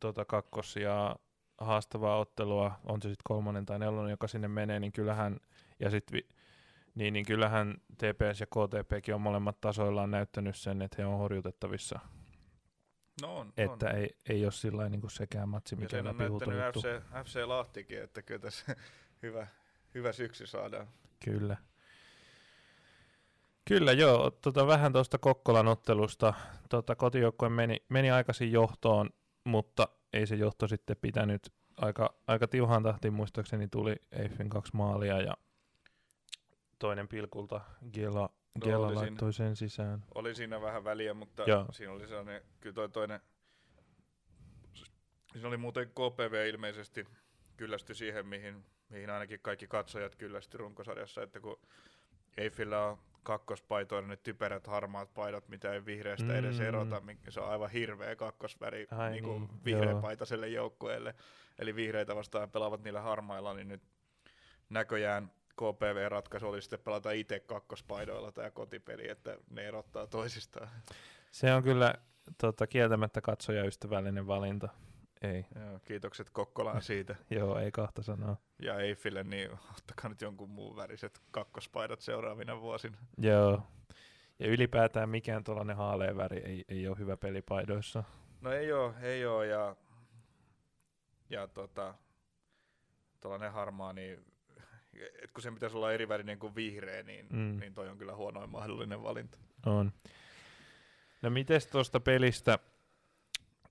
[0.00, 1.16] tota kakkos- ja
[1.58, 5.36] haastavaa ottelua, on se sitten kolmonen tai nelonen, joka sinne menee, niin kyllähän,
[5.80, 6.28] ja sit vi,
[6.94, 12.00] niin, niin kyllähän TPS ja KTPkin on molemmat tasoillaan näyttänyt sen, että he on horjutettavissa.
[13.22, 13.96] No on, että on.
[13.96, 18.40] Ei, ei ole sillä niin sekään matsi, mikä on näyttänyt FC, FC Lahtikin, että kyllä
[18.40, 18.76] tässä
[19.22, 19.46] hyvä,
[19.94, 20.88] hyvä syksy saadaan.
[21.24, 21.56] Kyllä.
[23.64, 26.34] Kyllä joo, tota, vähän tuosta Kokkolan ottelusta.
[26.68, 29.10] Tota, kotijoukkue meni, meni aikaisin johtoon
[29.44, 31.52] mutta ei se johto sitten pitänyt.
[31.76, 35.34] Aika, aika tiuhaan tahtiin muistaakseni tuli Eiffin kaksi maalia ja
[36.78, 37.60] toinen pilkulta
[37.92, 40.04] Gila No, Kela oli siinä- laittoi sen sisään.
[40.14, 41.66] Oli siinä vähän väliä, mutta Joo.
[41.72, 43.20] siinä oli sellainen, kyllä toi toinen,
[45.32, 47.04] siinä oli muuten KPV ilmeisesti
[47.56, 51.60] kyllästy siihen, mihin, mihin ainakin kaikki katsojat kyllästy runkosarjassa, että kun
[52.36, 56.64] Eiffillä on kakkospaitoilla ne typerät harmaat paidat, mitä ei vihreästä edes Mm.
[56.64, 60.00] erota, mikä se on aivan hirveä kakkosväri Ai niin niin, kuin vihreä joo.
[60.00, 61.14] paitaselle joukkueelle.
[61.58, 63.82] Eli vihreitä vastaan pelaavat niillä harmailla, niin nyt
[64.70, 70.68] näköjään KPV-ratkaisu oli sitten pelata itse kakkospaidoilla tämä kotipeli, että ne erottaa toisistaan.
[71.30, 71.94] Se on kyllä
[72.38, 74.68] tota, kieltämättä katsojaystävällinen valinta.
[75.22, 77.16] Ei, Joo, kiitokset Kokkolaan siitä.
[77.30, 78.36] joo, ei kahta sanaa.
[78.62, 82.98] Ja Eiffille, niin ottakaa nyt jonkun muun väriset kakkospaidat seuraavina vuosina.
[83.18, 83.62] Joo.
[84.38, 88.04] Ja ylipäätään mikään tuollainen haalea väri ei, ei ole hyvä pelipaidoissa.
[88.40, 89.76] No ei oo, ei oo, ja,
[91.30, 91.94] ja tota,
[93.20, 94.24] tuollainen harmaa, niin
[95.22, 97.60] et kun sen pitäisi olla eri värinen kuin vihreä, niin, mm.
[97.60, 99.38] niin toi on kyllä huonoin mahdollinen valinta.
[99.66, 99.92] On.
[101.22, 102.58] No mites tuosta pelistä,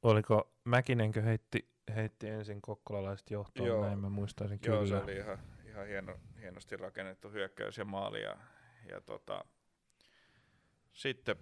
[0.03, 3.85] oliko Mäkinenkö heitti, heitti ensin kokkolalaiset johtoon, Joo.
[3.85, 4.97] näin mä muistaisin Joo, kyllä.
[4.97, 8.21] se oli ihan, ihan hieno, hienosti rakennettu hyökkäys ja maali.
[8.21, 8.37] Ja,
[8.89, 9.45] ja tota,
[10.93, 11.35] sitten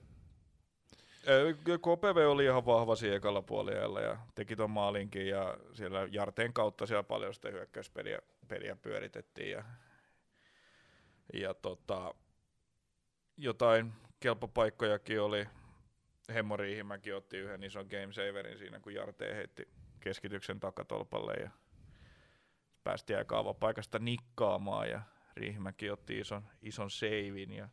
[1.81, 6.85] KPV oli ihan vahva siinä ekalla puolella ja teki ton maalinkin ja siellä Jarteen kautta
[6.85, 9.63] siellä paljon sitä hyökkäyspeliä peliä pyöritettiin ja,
[11.33, 12.15] ja tota,
[13.37, 15.47] jotain kelpopaikkojakin oli.
[16.33, 19.67] Hemmo Riihimäki otti yhden ison game saverin siinä, kun Jarteen heitti
[19.99, 21.49] keskityksen takatolpalle ja
[22.83, 25.01] päästiin aika paikasta nikkaamaan ja
[25.35, 27.69] Riihimäki otti ison, ison seivin ja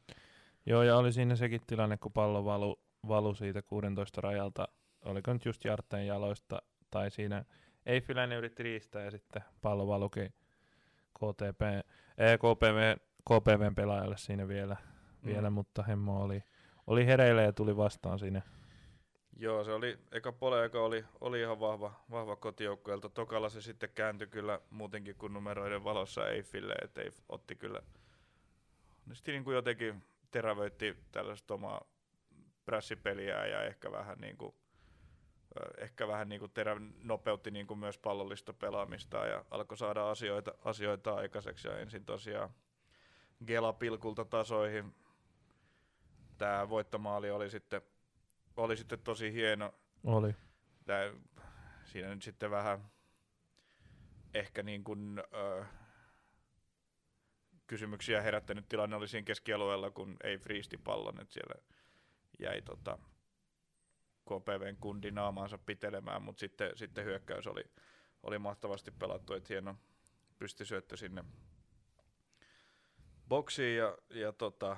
[0.67, 4.69] Joo, ja oli siinä sekin tilanne, kun pallo valu, valu siitä 16 rajalta,
[5.05, 7.45] oliko nyt just Jartteen jaloista, tai siinä
[7.87, 10.35] Eiffiläinen yritti riistää ja sitten pallo valukin
[11.19, 11.63] KTP,
[12.19, 14.77] ee, KPV, KPVn pelaajalle siinä vielä,
[15.23, 15.29] mm.
[15.29, 16.45] vielä mutta Hemmo oli,
[16.87, 18.43] oli hereillä ja tuli vastaan siinä.
[19.37, 23.09] Joo, se oli, eka pole eka oli, oli ihan vahva, vahva kotijoukkueelta.
[23.09, 27.83] Tokalla se sitten kääntyi kyllä muutenkin kuin numeroiden valossa Eiffille, että Eiff otti kyllä,
[29.07, 31.85] ne sitten niin kuin jotenkin terävöitti tällaista omaa
[32.65, 34.55] prässipeliä ja ehkä vähän niin kuin,
[35.79, 40.55] ehkä vähän niin kuin terä, nopeutti niin kuin myös pallollista pelaamista ja alkoi saada asioita,
[40.65, 42.51] asioita aikaiseksi ja ensin tosiaan
[43.47, 44.95] Gela pilkulta tasoihin.
[46.39, 47.83] Tämä voittomaali oli sitten
[48.57, 49.75] oli sitten tosi hieno.
[50.05, 50.35] Oli.
[50.85, 51.13] Tää,
[51.85, 52.91] siinä nyt sitten vähän
[54.35, 55.65] ehkä niin kuin, ö,
[57.67, 61.55] kysymyksiä herättänyt tilanne oli siinä keskialueella, kun ei friisti pallon, että siellä
[62.39, 62.99] jäi tota,
[64.25, 67.65] KPVn kundi naamaansa pitelemään, mutta sitten, sitten hyökkäys oli,
[68.23, 69.77] oli mahtavasti pelattu, että hieno
[70.39, 71.25] pystysyöttö sinne
[73.29, 74.77] boksiin ja, ja tota,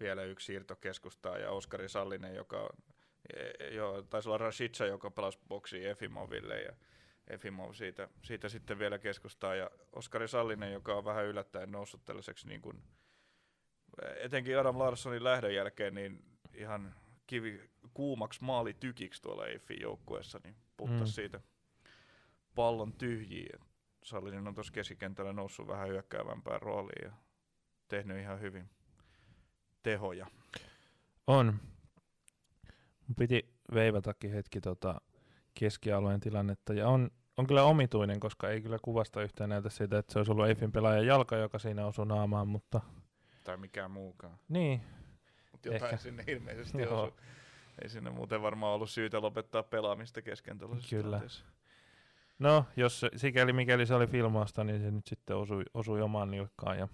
[0.00, 2.70] vielä yksi siirto keskustaa ja Oskari Sallinen, joka on,
[3.34, 6.72] e, joo, taisi olla Rashica, joka pelasi boksiin Efimoville ja
[7.28, 12.48] Efimov siitä, siitä sitten vielä keskustaa ja Oskari Sallinen, joka on vähän yllättäen noussut tällaiseksi
[12.48, 12.82] niin kuin,
[14.16, 16.94] etenkin Adam Larssonin lähdön jälkeen niin ihan
[17.26, 21.04] kivi kuumaksi maalitykiksi tuolla Eiffin joukkueessa, niin puhtas Mm.
[21.04, 21.06] mm.
[21.06, 21.40] siitä
[22.54, 23.60] pallon tyhjiin.
[24.04, 27.12] Sallinen on tuossa keskikentällä noussut vähän hyökkäävämpään rooliin ja
[27.88, 28.70] tehnyt ihan hyvin
[29.90, 30.26] tehoja.
[31.26, 31.46] On.
[33.08, 35.00] Mun piti veivatakin hetki tota
[35.54, 40.12] keskialueen tilannetta, ja on, on kyllä omituinen, koska ei kyllä kuvasta yhtään näytä siitä, että
[40.12, 42.80] se olisi ollut Eiffin pelaajan jalka, joka siinä osui naamaan, mutta
[43.44, 44.38] Tai mikään muukaan.
[44.48, 44.80] niin,
[45.52, 45.96] Mutta jotain Ehkä.
[45.96, 47.02] Sinne ilmeisesti Joo.
[47.02, 47.18] osui.
[47.82, 50.78] Ei sinne muuten varmaan ollut syytä lopettaa pelaamista kesken Kyllä.
[50.88, 51.44] tilanteessa.
[52.38, 56.78] no jos sikäli mikäli se oli filmausta, niin se nyt sitten osui, osui omaan nilkkaan,
[56.78, 56.88] ja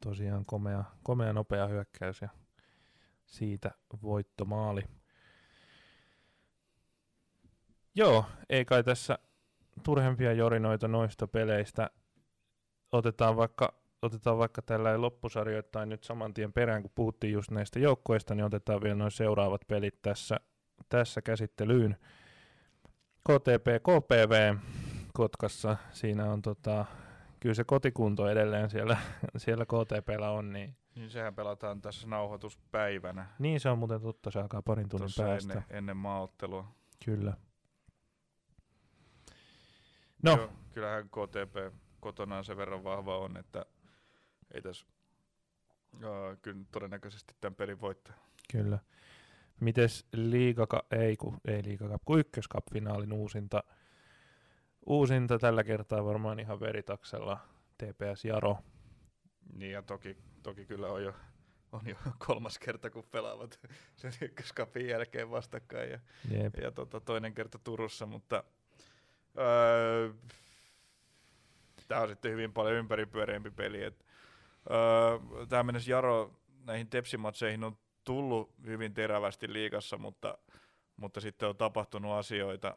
[0.00, 2.28] tosiaan komea, komea nopea hyökkäys, ja
[3.26, 3.70] siitä
[4.02, 4.82] voittomaali.
[7.94, 9.18] Joo, ei kai tässä
[9.82, 11.90] turhempia jorinoita noista peleistä.
[12.92, 18.34] Otetaan vaikka, otetaan vaikka tällä loppusarjoittain nyt saman tien perään, kun puhuttiin just näistä joukkoista,
[18.34, 20.40] niin otetaan vielä noin seuraavat pelit tässä,
[20.88, 21.96] tässä käsittelyyn.
[23.20, 24.56] KTP, KPV
[25.12, 26.84] Kotkassa, siinä on tota,
[27.40, 28.96] kyllä se kotikunto edelleen siellä,
[29.36, 33.26] siellä KTPllä on, niin, Niin sehän pelataan tässä nauhoituspäivänä.
[33.38, 36.74] niin se on muuten totta, se alkaa parin tunnin Tuossa päästä, ennen, ennen maaottelua.
[37.04, 37.36] kyllä.
[40.22, 43.66] No, Joo, kyllähän KTP kotonaan sen verran vahva on, että
[44.54, 44.86] ei tässä
[45.94, 46.00] uh,
[46.42, 48.14] kyllä todennäköisesti tämän pelin voittaa.
[48.52, 48.78] Kyllä.
[49.60, 53.62] Mites liigaka, ei, ku, ei liigakap, kun ykköskap-finaalin uusinta,
[54.86, 57.38] uusinta tällä kertaa varmaan ihan veritaksella
[57.78, 58.58] TPS Jaro
[59.52, 61.14] Niin ja toki, toki kyllä on jo,
[61.72, 63.60] on jo kolmas kerta, kun pelaavat
[63.96, 65.98] sen ykköskapin jälkeen vastakkain ja,
[66.30, 66.54] Jep.
[66.62, 68.44] ja tota, toinen kerta Turussa, mutta
[69.38, 70.12] öö,
[71.88, 73.82] tämä on sitten hyvin paljon ympäripyöreämpi peli.
[73.82, 74.06] Et,
[74.70, 80.38] öö, tämä mennessä Jaro näihin tepsimatseihin on tullut hyvin terävästi liigassa, mutta,
[80.96, 82.76] mutta sitten on tapahtunut asioita.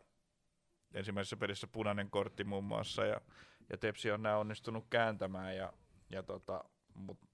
[0.93, 3.21] Ensimmäisessä pelissä punainen kortti muun muassa ja,
[3.69, 5.73] ja Tepsi on nämä onnistunut kääntämään, ja,
[6.09, 7.27] ja tota, mutta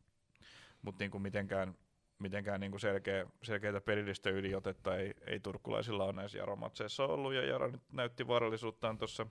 [0.81, 1.75] mut niinku mitenkään,
[2.19, 7.67] mitenkään niinku selkeä, selkeitä pelillistä yliotetta ei, ei turkulaisilla ole näissä Jaro-matseissa ollut, ja Jaro
[7.67, 9.27] nyt näytti vaarallisuuttaan tuossa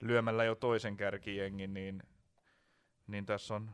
[0.00, 2.02] lyömällä jo toisen kärkijengin, niin,
[3.06, 3.70] niin tässä on,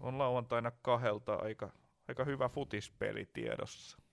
[0.00, 1.72] on lauantaina kahdelta aika,
[2.08, 4.03] aika hyvä futispeli tiedossa.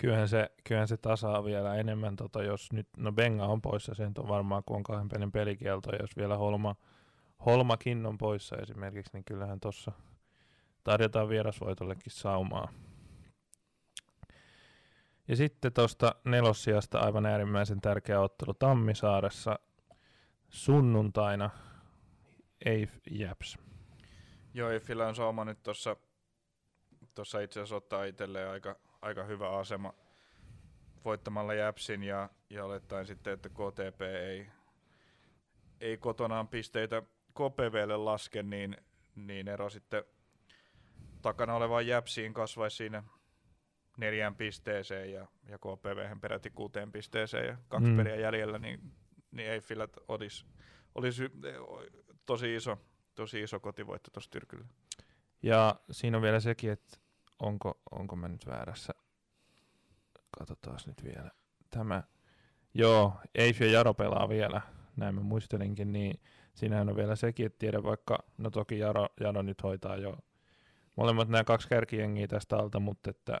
[0.00, 4.12] Kyllähän se, kyllähän se tasaa vielä enemmän, tota, jos nyt, no Benga on poissa, sen
[4.18, 6.76] on varmaan kun on kahden pelin pelikielto, jos vielä Holma,
[7.46, 9.92] Holmakin on poissa esimerkiksi, niin kyllähän tuossa
[10.84, 12.72] tarjotaan vierasvoitollekin saumaa.
[15.28, 19.58] Ja sitten tuosta nelossijasta aivan äärimmäisen tärkeä ottelu Tammisaaressa
[20.48, 21.50] sunnuntaina
[22.64, 23.58] Eif Japs.
[24.54, 29.94] Joo, Eiffillä on sauma nyt tuossa itse asiassa ottaa itselleen aika, aika hyvä asema
[31.04, 34.46] voittamalla Jäpsin ja, ja olettaen sitten, että KTP ei,
[35.80, 37.02] ei kotonaan pisteitä
[37.34, 38.76] KPVlle laske, niin,
[39.14, 40.04] niin ero sitten
[41.22, 43.02] takana olevaan Jäpsiin kasvaisi siinä
[43.96, 47.96] neljään pisteeseen ja, ja KPV peräti kuuteen pisteeseen ja kaksi Mm.
[47.96, 48.92] peliä jäljellä, niin,
[49.30, 50.46] niin Eiffillä olisi,
[50.94, 51.22] olisi
[52.26, 52.78] tosi iso,
[53.14, 54.66] tosi iso kotivoitto tuossa Tyrkyllä.
[55.42, 56.96] Ja siinä on vielä sekin, että
[57.40, 58.92] onko, onko mä nyt väärässä.
[60.38, 61.30] Katsotaan nyt vielä.
[61.70, 62.02] Tämä.
[62.74, 64.60] Joo, Eif ja Jaro pelaa vielä.
[64.96, 66.20] Näin mä muistelinkin, niin
[66.54, 70.16] siinähän on vielä sekin, että tiedä vaikka, no toki Jaro, Jaro nyt hoitaa jo
[70.96, 73.40] molemmat nämä kaksi kärkijengiä tästä alta, mutta että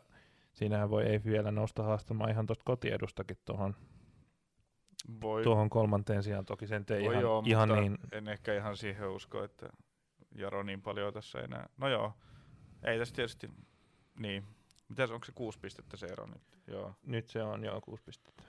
[0.52, 3.76] siinähän voi Eif vielä nousta haastamaan ihan tuosta kotiedustakin tuohon,
[5.20, 6.44] Voi, tuohon kolmanteen sijaan.
[6.44, 9.68] Toki sen ei voi ihan, joo, ihan niin, en ehkä ihan siihen usko, että
[10.34, 11.68] Jaro niin paljon tässä enää.
[11.76, 12.12] No joo,
[12.84, 13.50] ei tässä tietysti,
[14.20, 14.44] niin.
[14.88, 16.42] Mitäs, onko se kuusi pistettä se ero nyt?
[16.66, 18.42] Joo, nyt se on jo kuusi pistettä.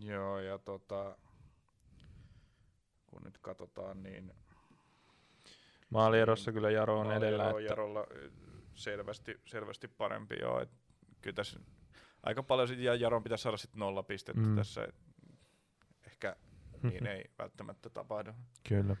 [0.00, 1.16] joo ja tota,
[3.06, 4.32] kun nyt katsotaan, niin
[5.90, 7.44] Maalierossa kyllä Jaro on edellä.
[7.44, 8.06] on Että, Jarolla
[8.74, 10.60] selvästi, selvästi parempi joo.
[10.60, 10.70] Et
[11.22, 11.60] kyllä tässä
[12.22, 14.56] aika paljon sit, ja Jaron pitäisi saada sitten nolla pistettä Mm.
[14.56, 14.84] tässä.
[14.84, 14.94] Et
[16.06, 16.36] ehkä
[16.82, 18.32] niin ei välttämättä tapahdu.
[18.68, 18.96] kyllä.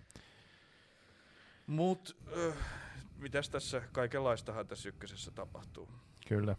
[1.66, 2.16] Mut
[2.48, 2.54] äh,
[3.18, 5.88] mitäs tässä kaikenlaistahan tässä ykkösessä tapahtuu?
[6.28, 6.56] Kyllä.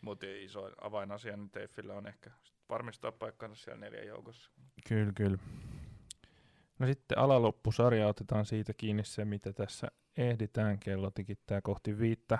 [0.00, 2.30] Mutta iso avainasia nyt Eiffillä on ehkä
[2.68, 4.50] varmistaa paikkansa siellä neljän joukossa.
[4.88, 5.38] Kyllä, kyllä.
[6.78, 10.78] No sitten alaloppusarja otetaan siitä kiinni se, mitä tässä ehditään.
[10.78, 12.38] Kello tikittää kohti viittä.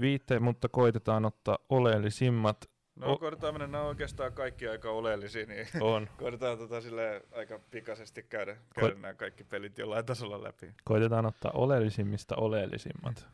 [0.00, 2.70] Viitte, mutta koitetaan ottaa oleellisimmat.
[2.96, 6.08] No O- mennä nämä oikeastaan kaikki aika oleellisia, niin On.
[6.18, 10.74] koitetaan tota sille aika pikaisesti käydä, käydä nämä kaikki pelit jollain tasolla läpi.
[10.84, 13.28] Koitetaan ottaa oleellisimmista oleellisimmat.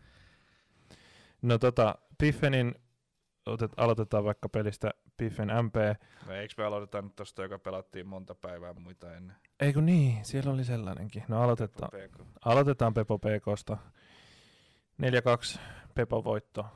[1.43, 2.75] No tota, Piffenin,
[3.47, 5.75] otet, aloitetaan vaikka pelistä Piffen MP.
[6.27, 9.37] No eikö me aloiteta nyt tosta, joka pelattiin monta päivää muita ennen?
[9.61, 11.25] Eikö niin, siellä oli sellainenkin.
[11.29, 12.21] No aloitetaan, PK.
[12.45, 13.77] aloitetaan Pepo PKsta.
[15.57, 15.59] 4-2
[15.95, 16.67] Pepo voitto.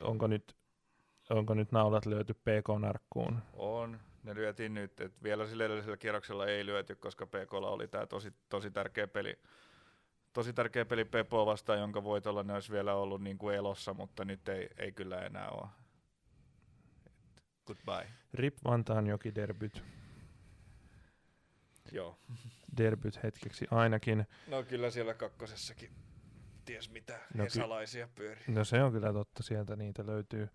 [0.00, 0.56] Onko nyt,
[1.30, 3.38] onko nyt naulat lyöty PK-narkkuun?
[3.52, 4.00] On.
[4.22, 5.00] Ne lyötiin nyt.
[5.00, 9.38] Et vielä sillä edellisellä kierroksella ei lyöty, koska PKlla oli tämä tosi, tosi tärkeä peli.
[10.32, 14.24] Tosi tärkeä peli Pepoa vastaan, jonka voitolla ne olisi vielä ollut niin kuin elossa, mutta
[14.24, 15.68] nyt ei, ei kyllä enää ole.
[17.06, 17.12] Et
[17.66, 18.06] Goodbye.
[18.34, 19.84] Rip Vantaan joki derbyt.
[21.92, 22.18] Joo.
[22.76, 24.26] Derbyt hetkeksi ainakin.
[24.46, 25.90] No kyllä siellä kakkosessakin
[26.64, 28.44] ties mitä No salaisia pyörii.
[28.48, 30.48] No se on kyllä totta, sieltä niitä löytyy.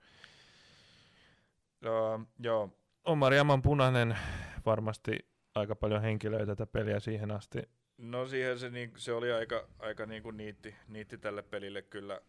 [1.85, 2.69] No, joo,
[3.03, 4.17] Omar Jaman punainen
[4.65, 7.59] varmasti aika paljon henkilöitä tätä peliä siihen asti.
[7.97, 12.21] No siihen se, niin, se oli aika, aika niin kuin niitti, niitti tälle pelille kyllä.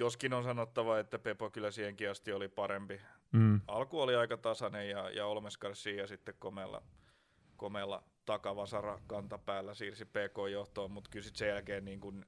[0.00, 3.00] Joskin on sanottava, että Pepo kyllä siihenkin asti oli parempi.
[3.32, 3.60] Mm.
[3.66, 6.82] Alku oli aika tasainen ja, ja Olmes Garcia sitten komealla,
[7.56, 12.26] komealla takavasara kantapäällä siirsi PK-johtoon, mutta kyllä sitten sen jälkeen niin kun,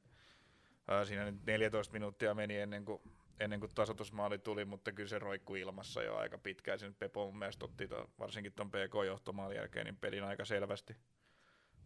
[0.88, 3.02] ää, siinä nyt 14 minuuttia meni ennen kuin,
[3.42, 6.78] ennen kuin tasoitusmaali tuli, mutta kyllä se roikkui ilmassa jo aika pitkään.
[6.78, 10.96] Sen Pepo mun mielestä otti to, varsinkin tuon PK-johtomaalin jälkeen niin pelin aika selvästi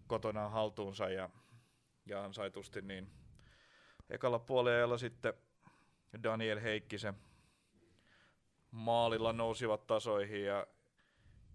[0.06, 1.30] kotonaan haltuunsa ja,
[2.06, 3.10] ja ansaitusti, niin
[4.10, 5.34] ekalla puolella sitten
[6.22, 7.14] Daniel Heikkisen
[8.70, 10.66] maalilla nousivat tasoihin ja,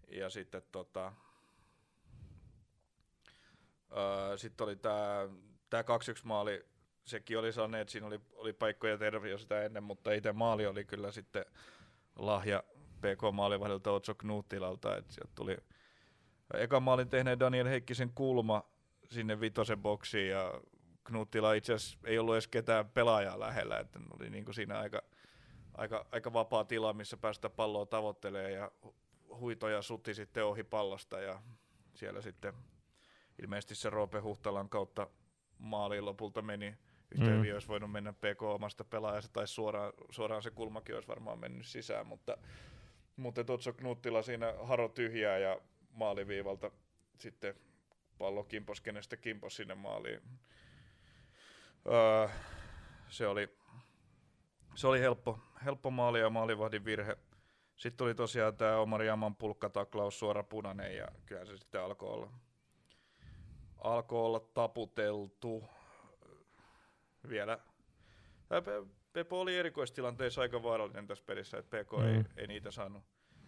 [0.08, 1.14] ja sitten tota,
[4.36, 5.30] Sitten oli tämä
[5.70, 5.86] tää 2-1
[6.24, 6.66] maali,
[7.06, 8.98] sekin oli sellainen, että siinä oli, oli paikkoja
[9.30, 11.46] jo sitä ennen, mutta itse maali oli kyllä sitten
[12.16, 12.64] lahja
[13.02, 15.58] PK-maalivahdilta Otso Knuttilalta, että sieltä tuli
[16.54, 18.64] ekan maalin tehneen Daniel Heikkisen kulma
[19.10, 20.62] sinne vitosen boksiin ja
[21.04, 25.02] Knuttila itse asiassa ei ollut edes ketään pelaajaa lähellä, että oli niin kuin siinä aika,
[25.74, 28.72] aika, aika vapaa tila, missä päästä palloa tavoittelee ja
[29.40, 31.42] huitoja sutti sitten ohi pallosta ja
[31.94, 32.54] siellä sitten
[33.42, 35.08] ilmeisesti se Roope Huhtalan kautta
[35.58, 36.78] maaliin lopulta meni.
[37.12, 37.54] Yhtä Mm.
[37.54, 42.08] olisi voinut mennä PK omasta pelaajasta tai suoraan, suoraan se kulmakin olisi varmaan mennyt sisään,
[42.08, 42.38] mutta,
[43.16, 46.72] mutta Totso Knuttila siinä haro tyhjää ja maaliviivalta
[47.20, 47.56] sitten
[48.18, 50.22] pallo kimpos kenestä kimpos sinne maaliin.
[51.88, 52.28] Öö,
[53.10, 53.58] se oli,
[54.76, 57.18] se oli helppo, helppo maali ja maalivahdin virhe.
[57.76, 62.32] Sitten tuli tosiaan tämä Omari Aman pulkkataklaus suora punainen ja kyllä se sitten alkoi olla,
[63.78, 65.64] alkoi olla taputeltu
[67.30, 67.60] vielä.
[69.14, 72.06] Pepo oli erikoistilanteessa aika vaarallinen tässä pelissä, että PK mm.
[72.06, 73.04] ei, ei niitä saanut,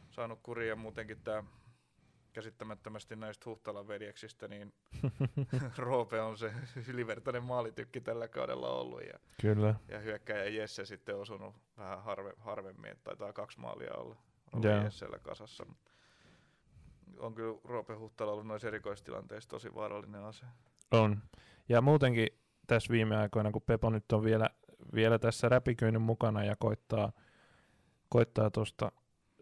[0.10, 1.44] saanut kuria muutenkin tämä
[2.34, 4.74] käsittämättömästi näistä Huhtalan veljeksistä, niin
[5.78, 6.54] Roope on se
[6.88, 9.76] ylivertainen maalitykki tällä kaudella ollut ja, Kyllä.
[9.88, 14.16] ja hyökkäjä Jesse sitten osunut vähän harve, harvemmin, että taitaa kaksi maalia olla,
[14.54, 14.84] olla Joo.
[14.84, 15.66] Jessellä kasassa.
[17.18, 20.46] On kyllä Roope Huhtala ollut noissa erikoistilanteissa tosi vaarallinen ase.
[20.92, 21.22] On.
[21.70, 22.30] Ja muutenkin
[22.68, 24.50] tässä viime aikoina, kun Pepo nyt on vielä,
[24.96, 27.12] vielä tässä räpiköinnin mukana ja koittaa,
[28.10, 28.92] koittaa tuosta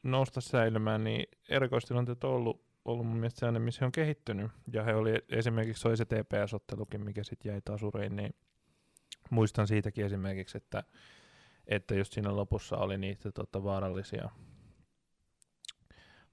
[0.04, 4.52] nousta säilymään, niin erikoistilanteet on ollut, ollut mun mielestä sellainen, missä he on kehittynyt.
[4.74, 8.36] Ja he oli esimerkiksi oli se TPS-ottelukin, mikä sitten jäi tasuriin, niin
[9.30, 10.84] muistan siitäkin esimerkiksi, että,
[11.68, 14.30] että just siinä lopussa oli niitä tota, vaarallisia,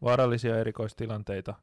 [0.02, 1.54] vaarallisia erikoistilanteita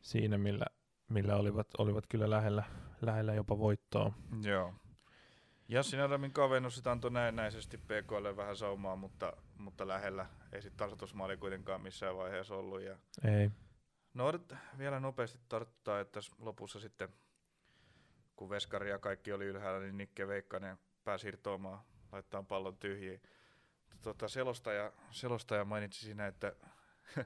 [0.00, 0.66] siinä, millä,
[1.08, 2.64] millä olivat, olivat kyllä lähellä,
[3.02, 4.12] lähellä jopa voittoa.
[4.42, 4.74] Joo.
[5.68, 10.26] Jassin Adamin kavennus sitä antoi näennäisesti PKlle vähän saumaa, mutta, mutta lähellä.
[10.52, 12.80] Ei sitten tasoitusmaali kuitenkaan missään vaiheessa ollut.
[12.80, 13.50] Ja Ei.
[14.14, 17.08] No odot- vielä nopeasti tarttaa, että lopussa sitten,
[18.36, 21.80] kun Veskari ja kaikki oli ylhäällä, niin Nikke Veikkanen pääsi irtoamaan,
[22.12, 23.22] laittaa pallon tyhjiin.
[24.02, 26.56] Tota, selostaja, selostaja mainitsi siinä, että,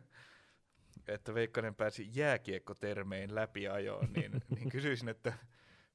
[1.14, 5.32] että Veikkanen pääsi jääkiekkotermein läpiajoon, niin, niin kysyisin, että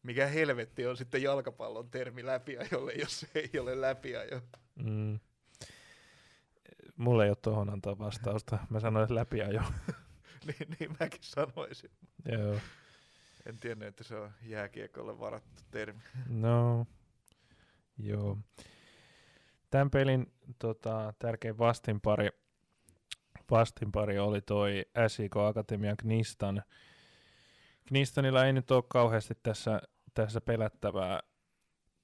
[0.04, 4.42] mikä helvetti on sitten jalkapallon termi läpiajolle, jos se ei ole läpiajo.
[4.76, 5.20] Mm.
[6.98, 8.60] Mulla ei ole tuohon antaa vastausta.
[8.70, 9.62] Mä sanoin, että läpiajo.
[10.48, 11.92] niin, niin mäkin sanoisin.
[12.26, 12.56] Joo.
[13.46, 16.02] En tiennyt, että se on jääkiekolle varattu termi.
[16.30, 16.86] No,
[17.98, 18.38] joo.
[19.70, 22.30] Tämän pelin tota, tärkein vastinpari,
[23.52, 26.64] vastinpari oli toi SIK Akatemian Knistan.
[27.90, 29.82] Knistanilla ei nyt ole kauheasti tässä,
[30.14, 31.20] tässä pelättävää.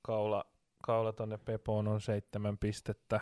[0.01, 0.45] Kaula,
[0.83, 3.19] kaula tonne Pepoon on seitsemän pistettä.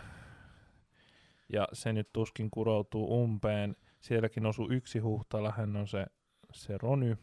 [1.53, 3.75] Ja se nyt tuskin kuroutuu umpeen.
[3.99, 6.05] Sielläkin osuu yksi huhtala, hän on se,
[6.53, 7.17] se Rony.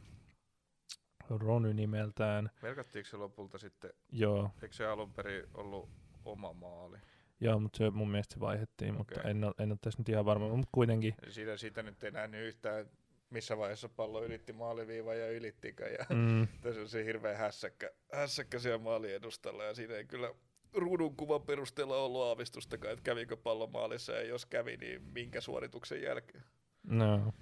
[1.30, 2.50] Rony nimeltään.
[2.62, 5.88] Merkattiinko se lopulta sitten, Joo, eikö se alun perin ollut
[6.24, 6.98] oma maali?
[7.40, 9.30] Joo, mutta se mun mielestä se vaihdettiin, mutta Okei.
[9.30, 11.14] en, ole, en ole tässä nyt ihan varma, mutta kuitenkin.
[11.28, 12.86] Siitä, siitä nyt ei nähnyt yhtään,
[13.30, 15.88] missä vaiheessa pallo ylitti maaliviivan ja ylittikö.
[15.88, 20.34] Ja Mm, tässä on se hirveä hässäkkä, hässäkkä siellä maalin edustalla ja siinä ei kyllä
[20.72, 26.02] ruudun kuvan perusteella ollut aavistustakaan, että kävikö pallo maalissa ja jos kävi, niin minkä suorituksen
[26.02, 26.44] jälkeen.
[26.82, 27.32] no,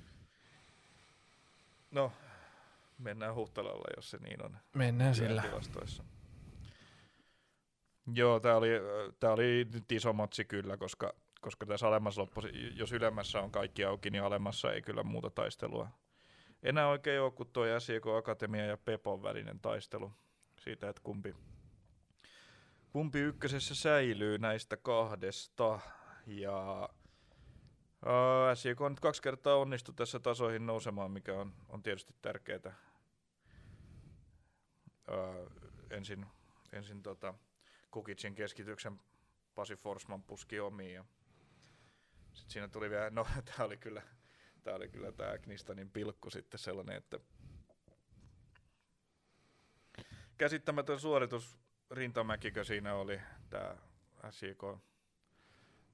[1.91, 2.13] No,
[2.99, 4.57] mennään Huhtalalla, jos se niin on.
[4.75, 5.43] mennään sillä.
[5.43, 6.05] tilastoissa.
[8.15, 8.69] Joo, tämä oli,
[9.21, 12.41] tää oli nyt iso matsi kyllä, koska, koska tässä alemmassa loppu,
[12.75, 15.89] jos ylemmässä on kaikki auki, niin alemmassa ei kyllä muuta taistelua.
[16.63, 20.13] Enää oikein ole kuin tuo SJK Akatemia ja Pepon välinen taistelu
[20.61, 21.35] siitä, että kumpi,
[22.91, 25.81] kumpi ykkösessä säilyy näistä kahdesta.
[26.27, 26.89] Ja
[28.07, 32.75] ää, SJK on nyt kaksi kertaa onnistu tässä tasoihin nousemaan, mikä on, on tietysti tärkeää.
[35.11, 35.47] Öö,
[35.91, 36.27] ensin
[36.73, 37.35] ensin tota,
[37.91, 39.01] Kukitsin keskityksen
[39.55, 41.05] Pasi Forsman puski omiin ja
[42.39, 44.03] sitten siinä tuli vielä, no tämä oli kyllä
[44.63, 47.21] tämä oli kyllä tämä Knistanin pilkku sitten sellainen, että
[50.39, 51.59] käsittämätön suoritus.
[51.91, 53.21] Rintamäkikö siinä oli
[53.51, 53.77] tämä
[54.31, 54.63] SJK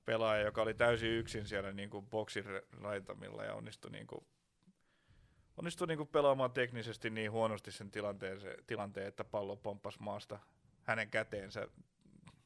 [0.04, 2.44] pelaaja, joka oli täysin yksin siellä niin kuin boksin
[2.80, 4.26] laitamilla ja onnistui niin kuin
[5.56, 10.38] onnistui niinku pelaamaan teknisesti niin huonosti sen tilanteen, se, tilanteen, että pallo pomppasi maasta
[10.82, 11.68] hänen käteensä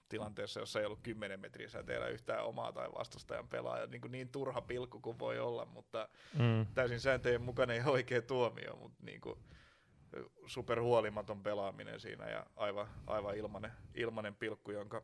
[0.09, 3.86] tilanteessa, jossa ei ollut 10 metriä säteellä yhtään omaa tai vastustajan pelaaja.
[3.86, 8.22] Niin, kuin niin turha pilkku kuin voi olla, mutta Mm, täysin sääntöjen mukainen ja oikea
[8.22, 9.38] tuomio, mutta niin kuin
[10.46, 15.02] superhuolimaton pelaaminen siinä ja aivan, aivan ilmanen, ilmanen pilkku, jonka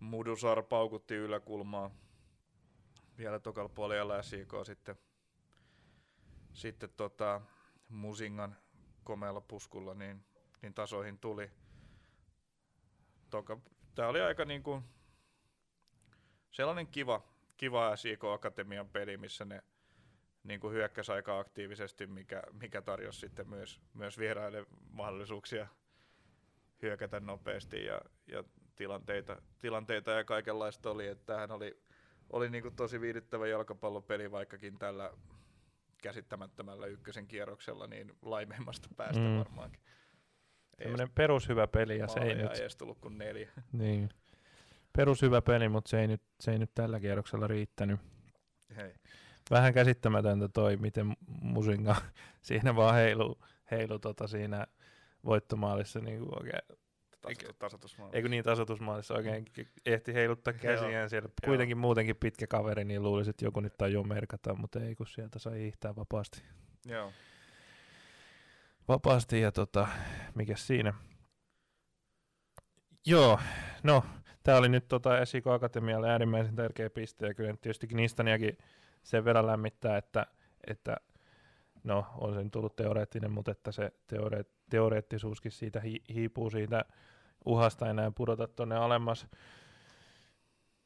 [0.00, 1.90] Mudusar paukutti yläkulmaa
[3.18, 4.96] vielä tokalla puolella ja SIK sitten,
[6.52, 7.40] sitten tota,
[7.88, 8.56] Musingan
[9.04, 10.24] komealla puskulla niin,
[10.62, 11.50] niin tasoihin tuli.
[13.30, 13.58] Toka,
[13.94, 14.84] tää oli aika niin kuin
[16.50, 17.22] sellainen kiva,
[17.56, 19.62] kiva SIK Akatemian peli, missä ne
[20.44, 25.66] niin kuin hyökkäsi aika aktiivisesti, mikä, mikä tarjosi sitten myös, myös vieraille mahdollisuuksia
[26.82, 28.44] hyökätä nopeasti ja, ja
[28.76, 31.82] tilanteita, tilanteita ja kaikenlaista oli, että tämähän oli,
[32.30, 35.12] oli niin kuin tosi viihdyttävä jalkapallopeli, vaikkakin tällä
[36.02, 39.38] käsittämättömällä ykkösen kierroksella niin laimeimmasta päästä mm.
[39.38, 39.80] varmaankin.
[40.82, 42.50] Tämmöinen perushyvä peli ja se ei nyt...
[42.50, 43.48] ei tullut kuin neljä.
[43.72, 44.08] Niin.
[44.96, 48.00] Perushyvä peli, mutta se ei nyt, se ei nyt tällä kierroksella riittänyt.
[48.76, 48.94] Hei
[49.50, 51.96] vähän käsittämätöntä toi, miten Musinga
[52.42, 53.38] siinä vaan heilu,
[53.70, 54.66] heilu tota siinä
[55.24, 58.16] voittomaalissa niin kuin oikein tasoitusmaalissa.
[58.16, 59.44] Eikö niin tasoitusmaalissa oikein
[59.86, 61.28] ehti heiluttaa käsiään siellä.
[61.44, 65.38] Kuitenkin muutenkin pitkä kaveri, niin luulisi, että joku nyt tajuu merkata, mutta ei kun sieltä
[65.38, 66.42] sai hiihtää vapaasti.
[66.86, 67.12] Joo.
[68.88, 69.88] Vapaasti ja tota,
[70.34, 70.94] mikä siinä.
[73.06, 73.38] Joo,
[73.82, 74.04] no,
[74.42, 78.58] tämä oli nyt tota Esiko Akatemialle äärimmäisen tärkeä piste, ja kyllä tietysti Knistaniakin
[79.02, 80.26] sen verran lämmittää, että,
[80.66, 80.96] että
[81.84, 86.84] no on sen tullut teoreettinen, mutta että se teore, teoreettisuuskin siitä hi, hiipuu siitä
[87.44, 89.26] uhasta enää pudota tuonne alemmas.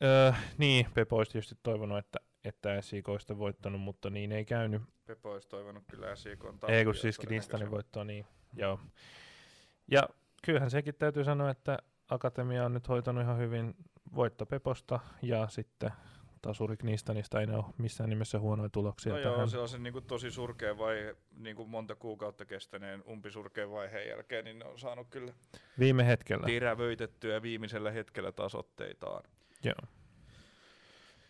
[0.03, 4.83] Öö, niin, Pepo olisi tietysti toivonut, että, että SIK olisi voittanut, mutta niin ei käynyt.
[5.07, 8.27] Pepo olisi toivonut kyllä SIK Ei kun siis Knistanin voittoa, niin
[8.57, 8.81] joo.
[9.91, 10.09] Ja
[10.45, 11.79] kyllähän sekin täytyy sanoa, että
[12.09, 13.77] Akatemia on nyt hoitanut ihan hyvin
[14.15, 15.91] voitto Peposta ja sitten
[16.43, 19.13] tasuri Knistanista ei ole missään nimessä huonoja tuloksia.
[19.13, 19.39] No tähän.
[19.39, 23.71] joo, se on se niin kuin tosi surkea vaihe, niin kuin monta kuukautta kestäneen umpisurkeen
[23.71, 25.33] vaiheen jälkeen, niin ne on saanut kyllä
[25.79, 29.23] viime hetkellä terävöitettyä viimeisellä hetkellä tasotteitaan.
[29.65, 30.04] Joo.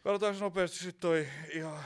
[0.04, 1.80] Katsotaan nopeasti sitten toi ihan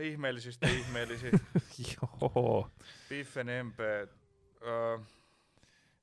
[0.00, 1.38] ihmeellisistä ihmeellisistä.
[2.02, 2.70] Joo.
[3.08, 3.78] Biffen MP.
[4.60, 5.06] Uh,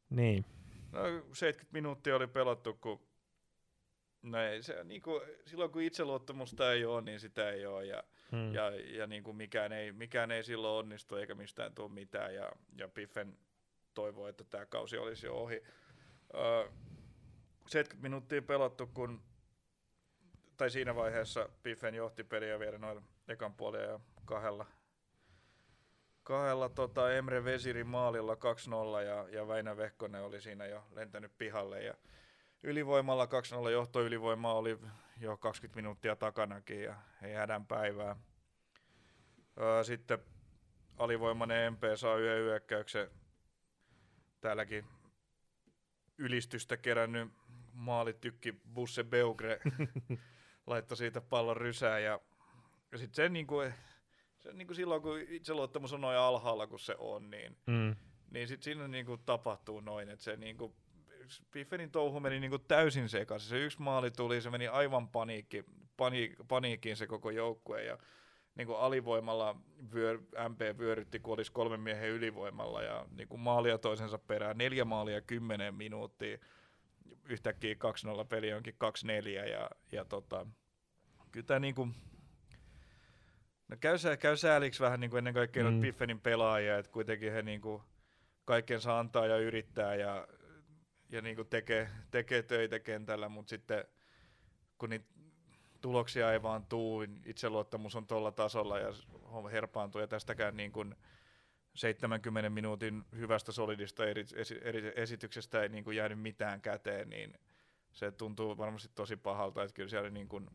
[0.09, 0.45] niin.
[0.91, 1.01] No
[1.33, 3.09] 70 minuuttia oli pelattu, kun
[4.21, 7.85] No ei, se, niin kuin, silloin kun itseluottamusta ei ole, niin sitä ei ole.
[7.85, 8.53] Ja, hmm.
[8.53, 12.35] ja, ja niin kuin mikään, ei, mikään ei silloin onnistu eikä mistään tule mitään.
[12.35, 13.37] Ja, ja Piffen
[13.93, 15.63] toivoo, että tämä kausi olisi jo ohi.
[16.35, 16.69] Öö,
[17.67, 19.21] 70 minuuttia pelattu, kun
[20.59, 24.65] tai siinä vaiheessa Piffen johti peliä vielä noin ekan puolia ja kahdella,
[26.23, 28.37] kahdella tota Emre Vesirin maalilla 2-0
[29.05, 31.93] ja, ja Väinö Vehkonen oli siinä jo lentänyt pihalle ja
[32.63, 33.27] ylivoimalla
[33.67, 34.79] 2-0 johtoylivoima oli
[35.19, 38.15] jo 20 minuuttia takanakin ja ei hädän päivää.
[39.83, 40.19] Sitten
[40.97, 43.09] alivoimainen MP saa yhden hyökkäyksen.
[44.41, 44.85] Täälläkin
[46.17, 47.31] ylistystä kerännyt
[47.73, 49.59] maalitykki Busse Beugre
[50.69, 52.19] laittoi siitä pallon rysää ja,
[52.91, 53.55] ja sitten se, niinku,
[54.39, 57.95] se niinku silloin kun itseluottamus on noin alhaalla kuin se on, niin, mm.
[58.31, 60.75] niin sitten siinä niinku tapahtuu noin, että se niinku
[61.51, 63.49] Biffenin touhu meni niin kuin täysin sekaisin.
[63.49, 65.65] Se yksi maali tuli, se meni aivan paniikki,
[65.97, 67.97] paniik, paniikkiin se koko joukkue ja
[68.55, 69.55] niin kuin alivoimalla
[69.93, 74.57] vyör, MP vyörytti, kun olisi kolmen miehen ylivoimalla ja niin kuin maalia toisensa perään.
[74.57, 76.37] Neljä maalia kymmenen minuuttia.
[77.29, 77.73] Yhtäkkiä
[78.23, 78.75] 2-0 peli onkin
[79.23, 80.45] 2-4 ja, ja tota,
[81.31, 81.95] kyllä tämä niin kuin,
[83.67, 85.81] no käy, käy sääliksi vähän niin kuin ennen kaikkea mm.
[85.81, 87.83] Biffenin pelaajia, että kuitenkin he niin kuin
[88.45, 90.27] kaikkensa antaa ja yrittää ja
[91.11, 93.85] ja niin kuin tekee, tekee töitä kentällä, mutta sitten
[94.77, 95.05] kun niitä
[95.81, 98.93] tuloksia ei vaan tuu, niin itseluottamus on tuolla tasolla ja
[99.51, 100.95] herpaantuu ja tästäkään niin kuin
[101.79, 104.25] 70 minuutin hyvästä solidista eri,
[104.61, 107.33] eri, esityksestä ei niin kuin jäänyt mitään käteen, niin
[107.91, 110.47] se tuntuu varmasti tosi pahalta, että kyllä siellä niin kuin,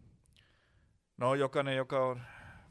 [1.17, 2.21] no jokainen, joka on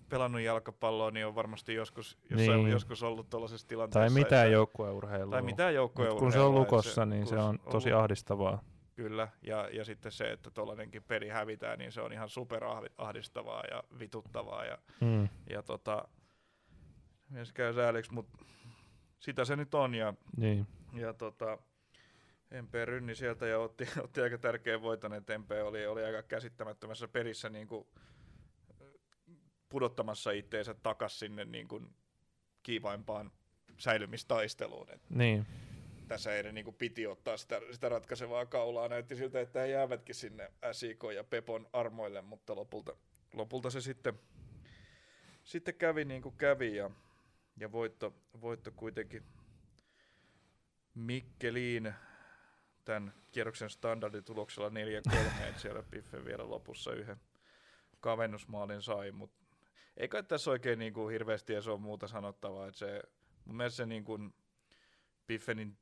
[0.10, 2.72] pelannut jalkapalloa, niin on varmasti joskus, jossain, niin.
[2.72, 4.00] joskus ollut tuollaisessa tilanteessa.
[4.00, 5.32] Tai mitään joukkueurheilua.
[5.32, 6.20] Tai mitään joukkueurheilua.
[6.20, 8.64] Kun se on lukossa, se, niin se on tosi on, ahdistavaa.
[8.96, 12.64] Kyllä, ja, ja sitten se, että tuollainenkin peli hävitään, niin se on ihan super
[12.98, 14.66] ahdistavaa ja vituttavaa.
[14.66, 15.30] Ja, hmm.
[15.50, 16.08] ja tota,
[17.34, 18.38] mies käy sääliksi, mutta
[19.20, 19.96] sitä se nyt on.
[19.96, 20.68] Ja, niin.
[20.94, 21.58] ja tota,
[22.62, 27.08] MP rynni sieltä ja otti, otti aika tärkeän voiton, että MP oli, oli aika käsittämättömässä
[27.08, 27.88] perissä niin kuin
[29.70, 31.96] pudottamassa itteensä takas sinne niin kuin
[32.64, 33.32] kiivaimpaan
[33.78, 34.90] säilymistaisteluun.
[34.90, 35.46] Et niin.
[36.08, 38.88] Tässä ei niin kuin piti ottaa sitä, sitä ratkaisevaa kaulaa.
[38.88, 42.96] Näytti siltä, että he jäävätkin sinne SIK ja Pepon armoille, mutta lopulta,
[43.34, 44.20] lopulta se sitten,
[45.44, 46.92] sitten kävi niin kuin kävi ja,
[47.58, 49.24] ja voitto, voitto kuitenkin,
[50.94, 51.94] Mikkeliin
[52.86, 54.74] tämän kierroksen standardituloksella 4-3,
[55.48, 57.18] että siellä Piffen vielä lopussa yhden
[58.00, 59.44] kavennusmaalin sai, mutta
[59.98, 63.02] ei kai tässä oikein niin kuin hirveästi edes ole muuta sanottavaa, että se,
[63.46, 64.34] mun mielestä se niin kuin
[65.28, 65.78] Piffenin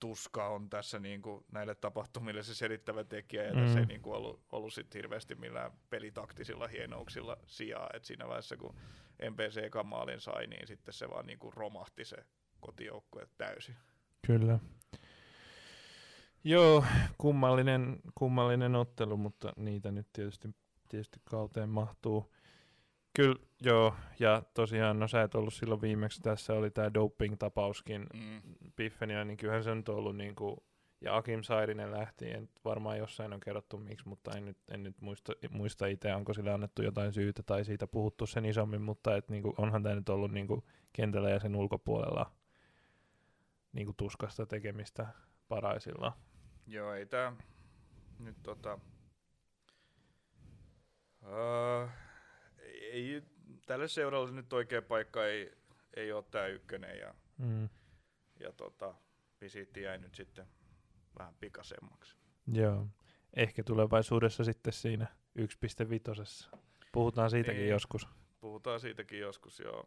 [0.00, 3.60] tuska on tässä niin kuin näille tapahtumille se selittävä tekijä, ja mm.
[3.60, 8.56] tässä ei niin kuin ollut, ollut sit hirveästi millään pelitaktisilla hienouksilla sijaa, että siinä vaiheessa
[8.56, 8.74] kun
[9.30, 12.16] MPC maalin sai, niin sitten se vaan niin kuin romahti se
[12.60, 13.76] kotijoukkue täysin.
[14.26, 14.58] Kyllä.
[16.44, 16.84] Joo,
[17.18, 20.48] kummallinen, kummallinen ottelu, mutta niitä nyt tietysti,
[20.88, 22.32] tietysti kauteen mahtuu.
[23.16, 28.42] Kyllä, joo, ja tosiaan, no sä et ollut silloin viimeksi, tässä oli tämä doping-tapauskin mm.
[28.76, 30.56] Piffenia, niin kyllähän se nyt on ollut niin kuin,
[31.00, 35.00] ja Akim Sairinen lähti, en, varmaan jossain on kerrottu miksi, mutta en nyt, en nyt
[35.00, 39.28] muista, muista itse, onko sille annettu jotain syytä tai siitä puhuttu sen isommin, mutta et,
[39.28, 40.62] niin kuin, onhan tämä nyt ollut niin kuin,
[40.92, 42.32] kentällä ja sen ulkopuolella
[43.72, 45.06] niin kuin, tuskasta tekemistä
[45.48, 46.12] paraisilla.
[46.66, 47.32] Joo, ei tämä
[48.18, 48.78] nyt tota...
[51.22, 51.90] Uh,
[52.92, 53.22] ei,
[53.66, 55.52] tälle seuralle nyt oikea paikka ei,
[55.96, 57.68] ei ole tämä ykkönen ja, mm.
[58.40, 58.94] ja tota,
[59.40, 60.46] visiitti jäi nyt sitten
[61.18, 62.16] vähän pikasemmaksi.
[62.52, 62.86] Joo,
[63.36, 65.06] ehkä tulevaisuudessa sitten siinä
[65.38, 66.58] 1.5.
[66.92, 68.08] Puhutaan siitäkin niin, joskus.
[68.40, 69.86] Puhutaan siitäkin joskus, joo.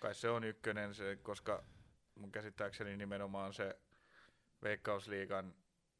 [0.00, 1.64] Kai se on ykkönen, se, koska
[2.14, 3.78] mun käsittääkseni nimenomaan se
[4.62, 5.54] Veikkausliigan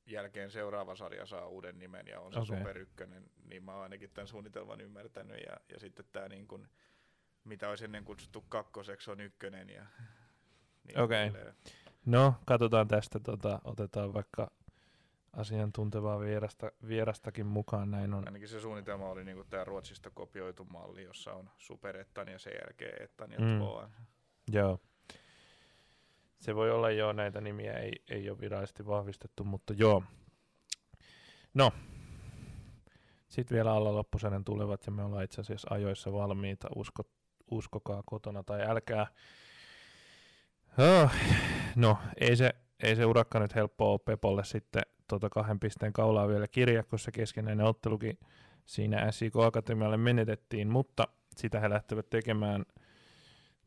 [0.07, 2.59] jälkeen seuraava sarja saa uuden nimen ja on se okay.
[2.59, 6.69] Super Ykkönen, niin mä oon ainakin tämän suunnitelman ymmärtänyt ja, ja sitten tämä niin kuin,
[7.45, 9.87] mitä olisi ennen kutsuttu kakkoseksi on ykkönen ja
[10.85, 11.29] niin Okei.
[11.29, 11.53] Okay.
[12.07, 14.51] No, katsotaan tästä, tota, otetaan vaikka
[15.33, 18.27] asiantuntevaa vierasta, vierastakin mukaan, näin on.
[18.27, 22.53] Ainakin se suunnitelma oli niin tämä Ruotsista kopioitu malli, jossa on Super Ettan ja sen
[22.65, 23.61] jälkeen Ettan ja mm.
[24.53, 24.79] Joo.
[26.43, 30.03] Se voi olla jo, näitä nimiä ei, ei ole virallisesti vahvistettu, mutta joo.
[31.55, 31.73] No,
[33.29, 37.03] sitten vielä alla loppusarjan tulevat ja me ollaan itse asiassa ajoissa valmiita, Usko,
[37.51, 39.07] uskokaa kotona tai älkää.
[40.79, 41.11] Oh,
[41.77, 42.51] no, ei se,
[42.83, 46.99] ei se urakka nyt helppoa ole Pepolle sitten tota kahden pisteen kaulaa vielä kirja, kun
[46.99, 48.19] se keskenäinen ottelukin
[48.67, 52.65] siinä SIK Akatemialle menetettiin, mutta sitä he lähtevät tekemään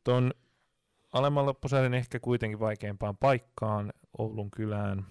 [0.03, 0.31] ton
[1.15, 5.05] alemman loppusarjan ehkä kuitenkin vaikeimpaan paikkaan, Oulun kylään.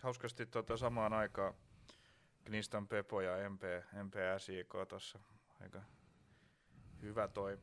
[0.00, 1.54] Hauskasti tuota samaan aikaan
[2.44, 3.62] Knistan Pepo ja MP,
[4.04, 5.18] MPSIK tuossa
[5.60, 5.82] aika
[7.02, 7.58] hyvä toi.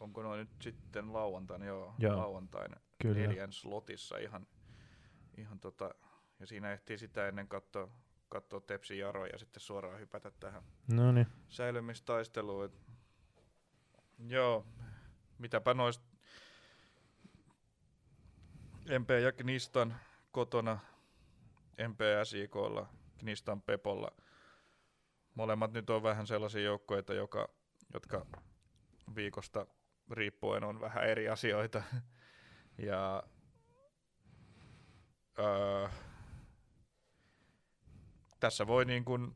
[0.00, 1.64] Onko noin nyt sitten lauantaina?
[1.64, 3.20] Joo, Joo lauantaina kyllä.
[3.20, 4.46] neljän slotissa ihan,
[5.36, 5.94] ihan tota,
[6.40, 7.88] ja siinä ehtii sitä ennen katsoa,
[8.28, 11.26] katsoa Tepsi Jaro ja sitten suoraan hypätä tähän Noniin.
[11.48, 12.72] säilymistaisteluun.
[14.28, 14.66] Joo,
[15.38, 16.07] mitäpä noista
[18.88, 19.96] MP ja Knistan
[20.32, 20.78] kotona
[21.88, 22.86] MPSIKlla,
[23.18, 24.12] Knistan Pepolla.
[25.34, 27.48] Molemmat nyt on vähän sellaisia joukkoja, joka,
[27.94, 28.26] jotka
[29.14, 29.66] viikosta
[30.10, 31.82] riippuen on vähän eri asioita.
[32.88, 33.22] ja
[35.38, 35.88] öö,
[38.40, 39.34] tässä voi niin kuin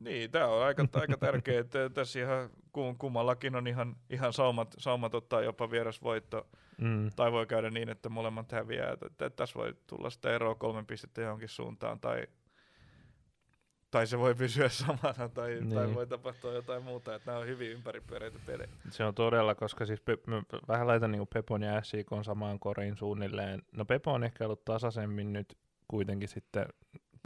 [0.00, 2.50] niin, tämä on aika, aika tärkeää, että tässä ihan
[2.98, 6.46] kummallakin on ihan, ihan saumat, saumat ottaa jopa vierasvoitto,
[6.78, 7.10] mm.
[7.16, 10.86] tai voi käydä niin, että molemmat häviää, että, että tässä voi tulla sitä eroa kolmen
[10.86, 12.26] pistettä johonkin suuntaan, tai,
[13.90, 15.74] tai se voi pysyä samana, tai, niin.
[15.74, 18.68] tai voi tapahtua jotain muuta, että nämä on hyvin ympäripyöreitä pelejä.
[18.90, 20.18] Se on todella, koska siis pe-
[20.68, 23.62] vähän laitan niin Pepon ja SIK samaan koriin suunnilleen.
[23.72, 26.66] No Pepo on ehkä ollut tasaisemmin nyt kuitenkin sitten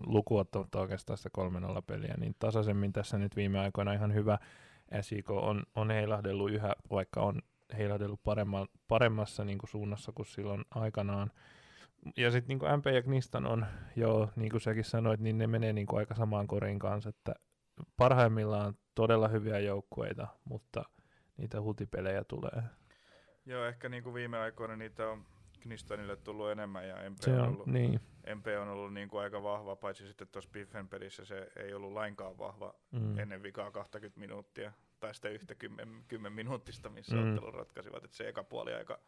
[0.07, 1.30] lukuottamatta oikeastaan sitä
[1.78, 4.38] 3-0 peliä, niin tasaisemmin tässä nyt viime aikoina ihan hyvä
[5.01, 7.42] SIK on, on heilahdellut yhä, vaikka on
[7.78, 11.30] heilahdellut paremma, paremmassa niin kuin suunnassa kuin silloin aikanaan.
[12.16, 13.66] Ja sitten niin MP ja Knistan on,
[13.97, 17.34] joo, niin kuin säkin sanoit, niin ne menee niin kuin aika samaan korin kanssa, että
[17.97, 20.84] parhaimmillaan todella hyviä joukkueita, mutta
[21.36, 22.62] niitä hutipelejä tulee.
[23.47, 25.24] Joo, ehkä niin kuin viime aikoina niitä on
[25.65, 28.01] Knistanille tullut enemmän ja MP se on, on ollut, niin.
[28.35, 31.93] MP on ollut niin kuin aika vahva, paitsi sitten tuossa Biffen pelissä se ei ollut
[31.93, 33.19] lainkaan vahva mm.
[33.19, 37.29] ennen vikaa 20 minuuttia tai sitä yhtä 10, 10 minuuttista, missä mm.
[37.29, 38.99] ottelun ratkaisivat, että se eka puoli aika,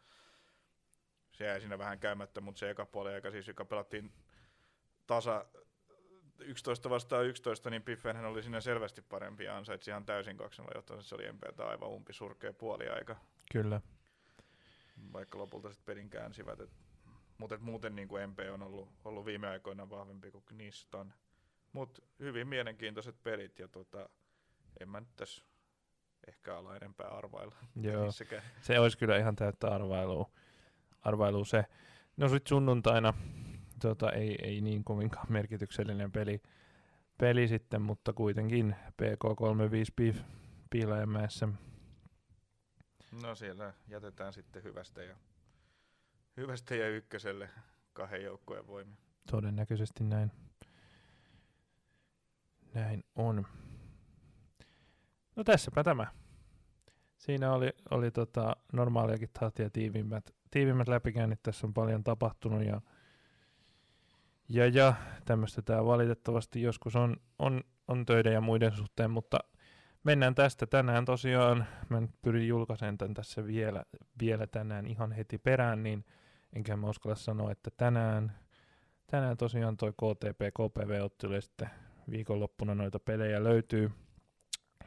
[1.31, 4.13] se jäi siinä vähän käymättä, mutta se eka puoli aika siis, joka pelattiin
[5.07, 5.45] tasa
[6.39, 11.01] 11 vastaan 11, niin Biffenhän oli siinä selvästi parempi ja ansaitsi ihan täysin 2 jotta
[11.01, 13.15] se oli MPtä aivan umpi surkea puoli aika.
[13.51, 13.81] Kyllä
[15.13, 16.59] vaikka lopulta sitten pelin käänsivät.
[16.59, 16.69] Et,
[17.37, 21.13] mutta et muuten niin kuin MP on ollut, ollut viime aikoina vahvempi kuin Knistan.
[21.73, 24.09] Mutta hyvin mielenkiintoiset pelit ja tota,
[24.79, 25.43] en mä nyt tässä
[26.27, 27.55] ehkä ala enempää arvailla.
[27.81, 28.11] Joo,
[28.61, 30.29] se olisi kyllä ihan täyttä arvailua,
[31.01, 31.65] arvailua se.
[32.17, 33.13] No sitten sunnuntaina
[33.81, 36.41] tota, ei, ei niin kovinkaan merkityksellinen peli,
[37.17, 40.17] peli sitten, mutta kuitenkin PK35 Beef
[40.69, 41.47] Piilajamäessä.
[43.11, 45.15] No siellä jätetään sitten hyvästä ja,
[46.37, 47.49] hyvästä ja ykköselle
[47.93, 48.97] kahden joukkueen voimia.
[49.31, 50.31] Todennäköisesti näin.
[52.73, 53.47] Näin on.
[55.35, 56.07] No tässäpä tämä.
[57.17, 61.43] Siinä oli, oli tota normaaliakin tahtia tiivimmät, tiivimmät läpikäynnit.
[61.43, 62.81] Tässä on paljon tapahtunut ja,
[64.49, 64.93] ja, ja
[65.25, 69.39] tämmöistä tämä valitettavasti joskus on, on, on töiden ja muiden suhteen, mutta
[70.07, 71.65] mennään tästä tänään tosiaan.
[71.89, 73.83] Mä nyt pyrin julkaisemaan tämän tässä vielä,
[74.19, 76.05] vielä tänään ihan heti perään, niin
[76.53, 78.31] enkä mä uskalla sanoa, että tänään
[79.07, 81.69] tänään tosiaan toi KTP, KPV-ottelu ja sitten
[82.09, 83.91] viikonloppuna noita pelejä löytyy,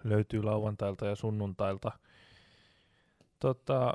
[0.05, 1.93] löytyy lauantailta ja sunnuntailta.
[3.41, 3.95] Tota,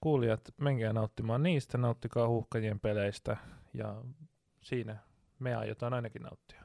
[0.00, 3.36] kuulijat, menkää nauttimaan niistä, nauttikaa huuhkajien peleistä
[3.74, 4.02] ja
[4.62, 4.96] siinä
[5.38, 6.62] me aiotaan ainakin nauttia.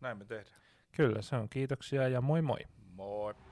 [0.00, 0.60] Näin me tehdään.
[0.96, 1.48] Kyllä, se on.
[1.48, 2.58] Kiitoksia ja moi moi.
[2.98, 3.47] Moi.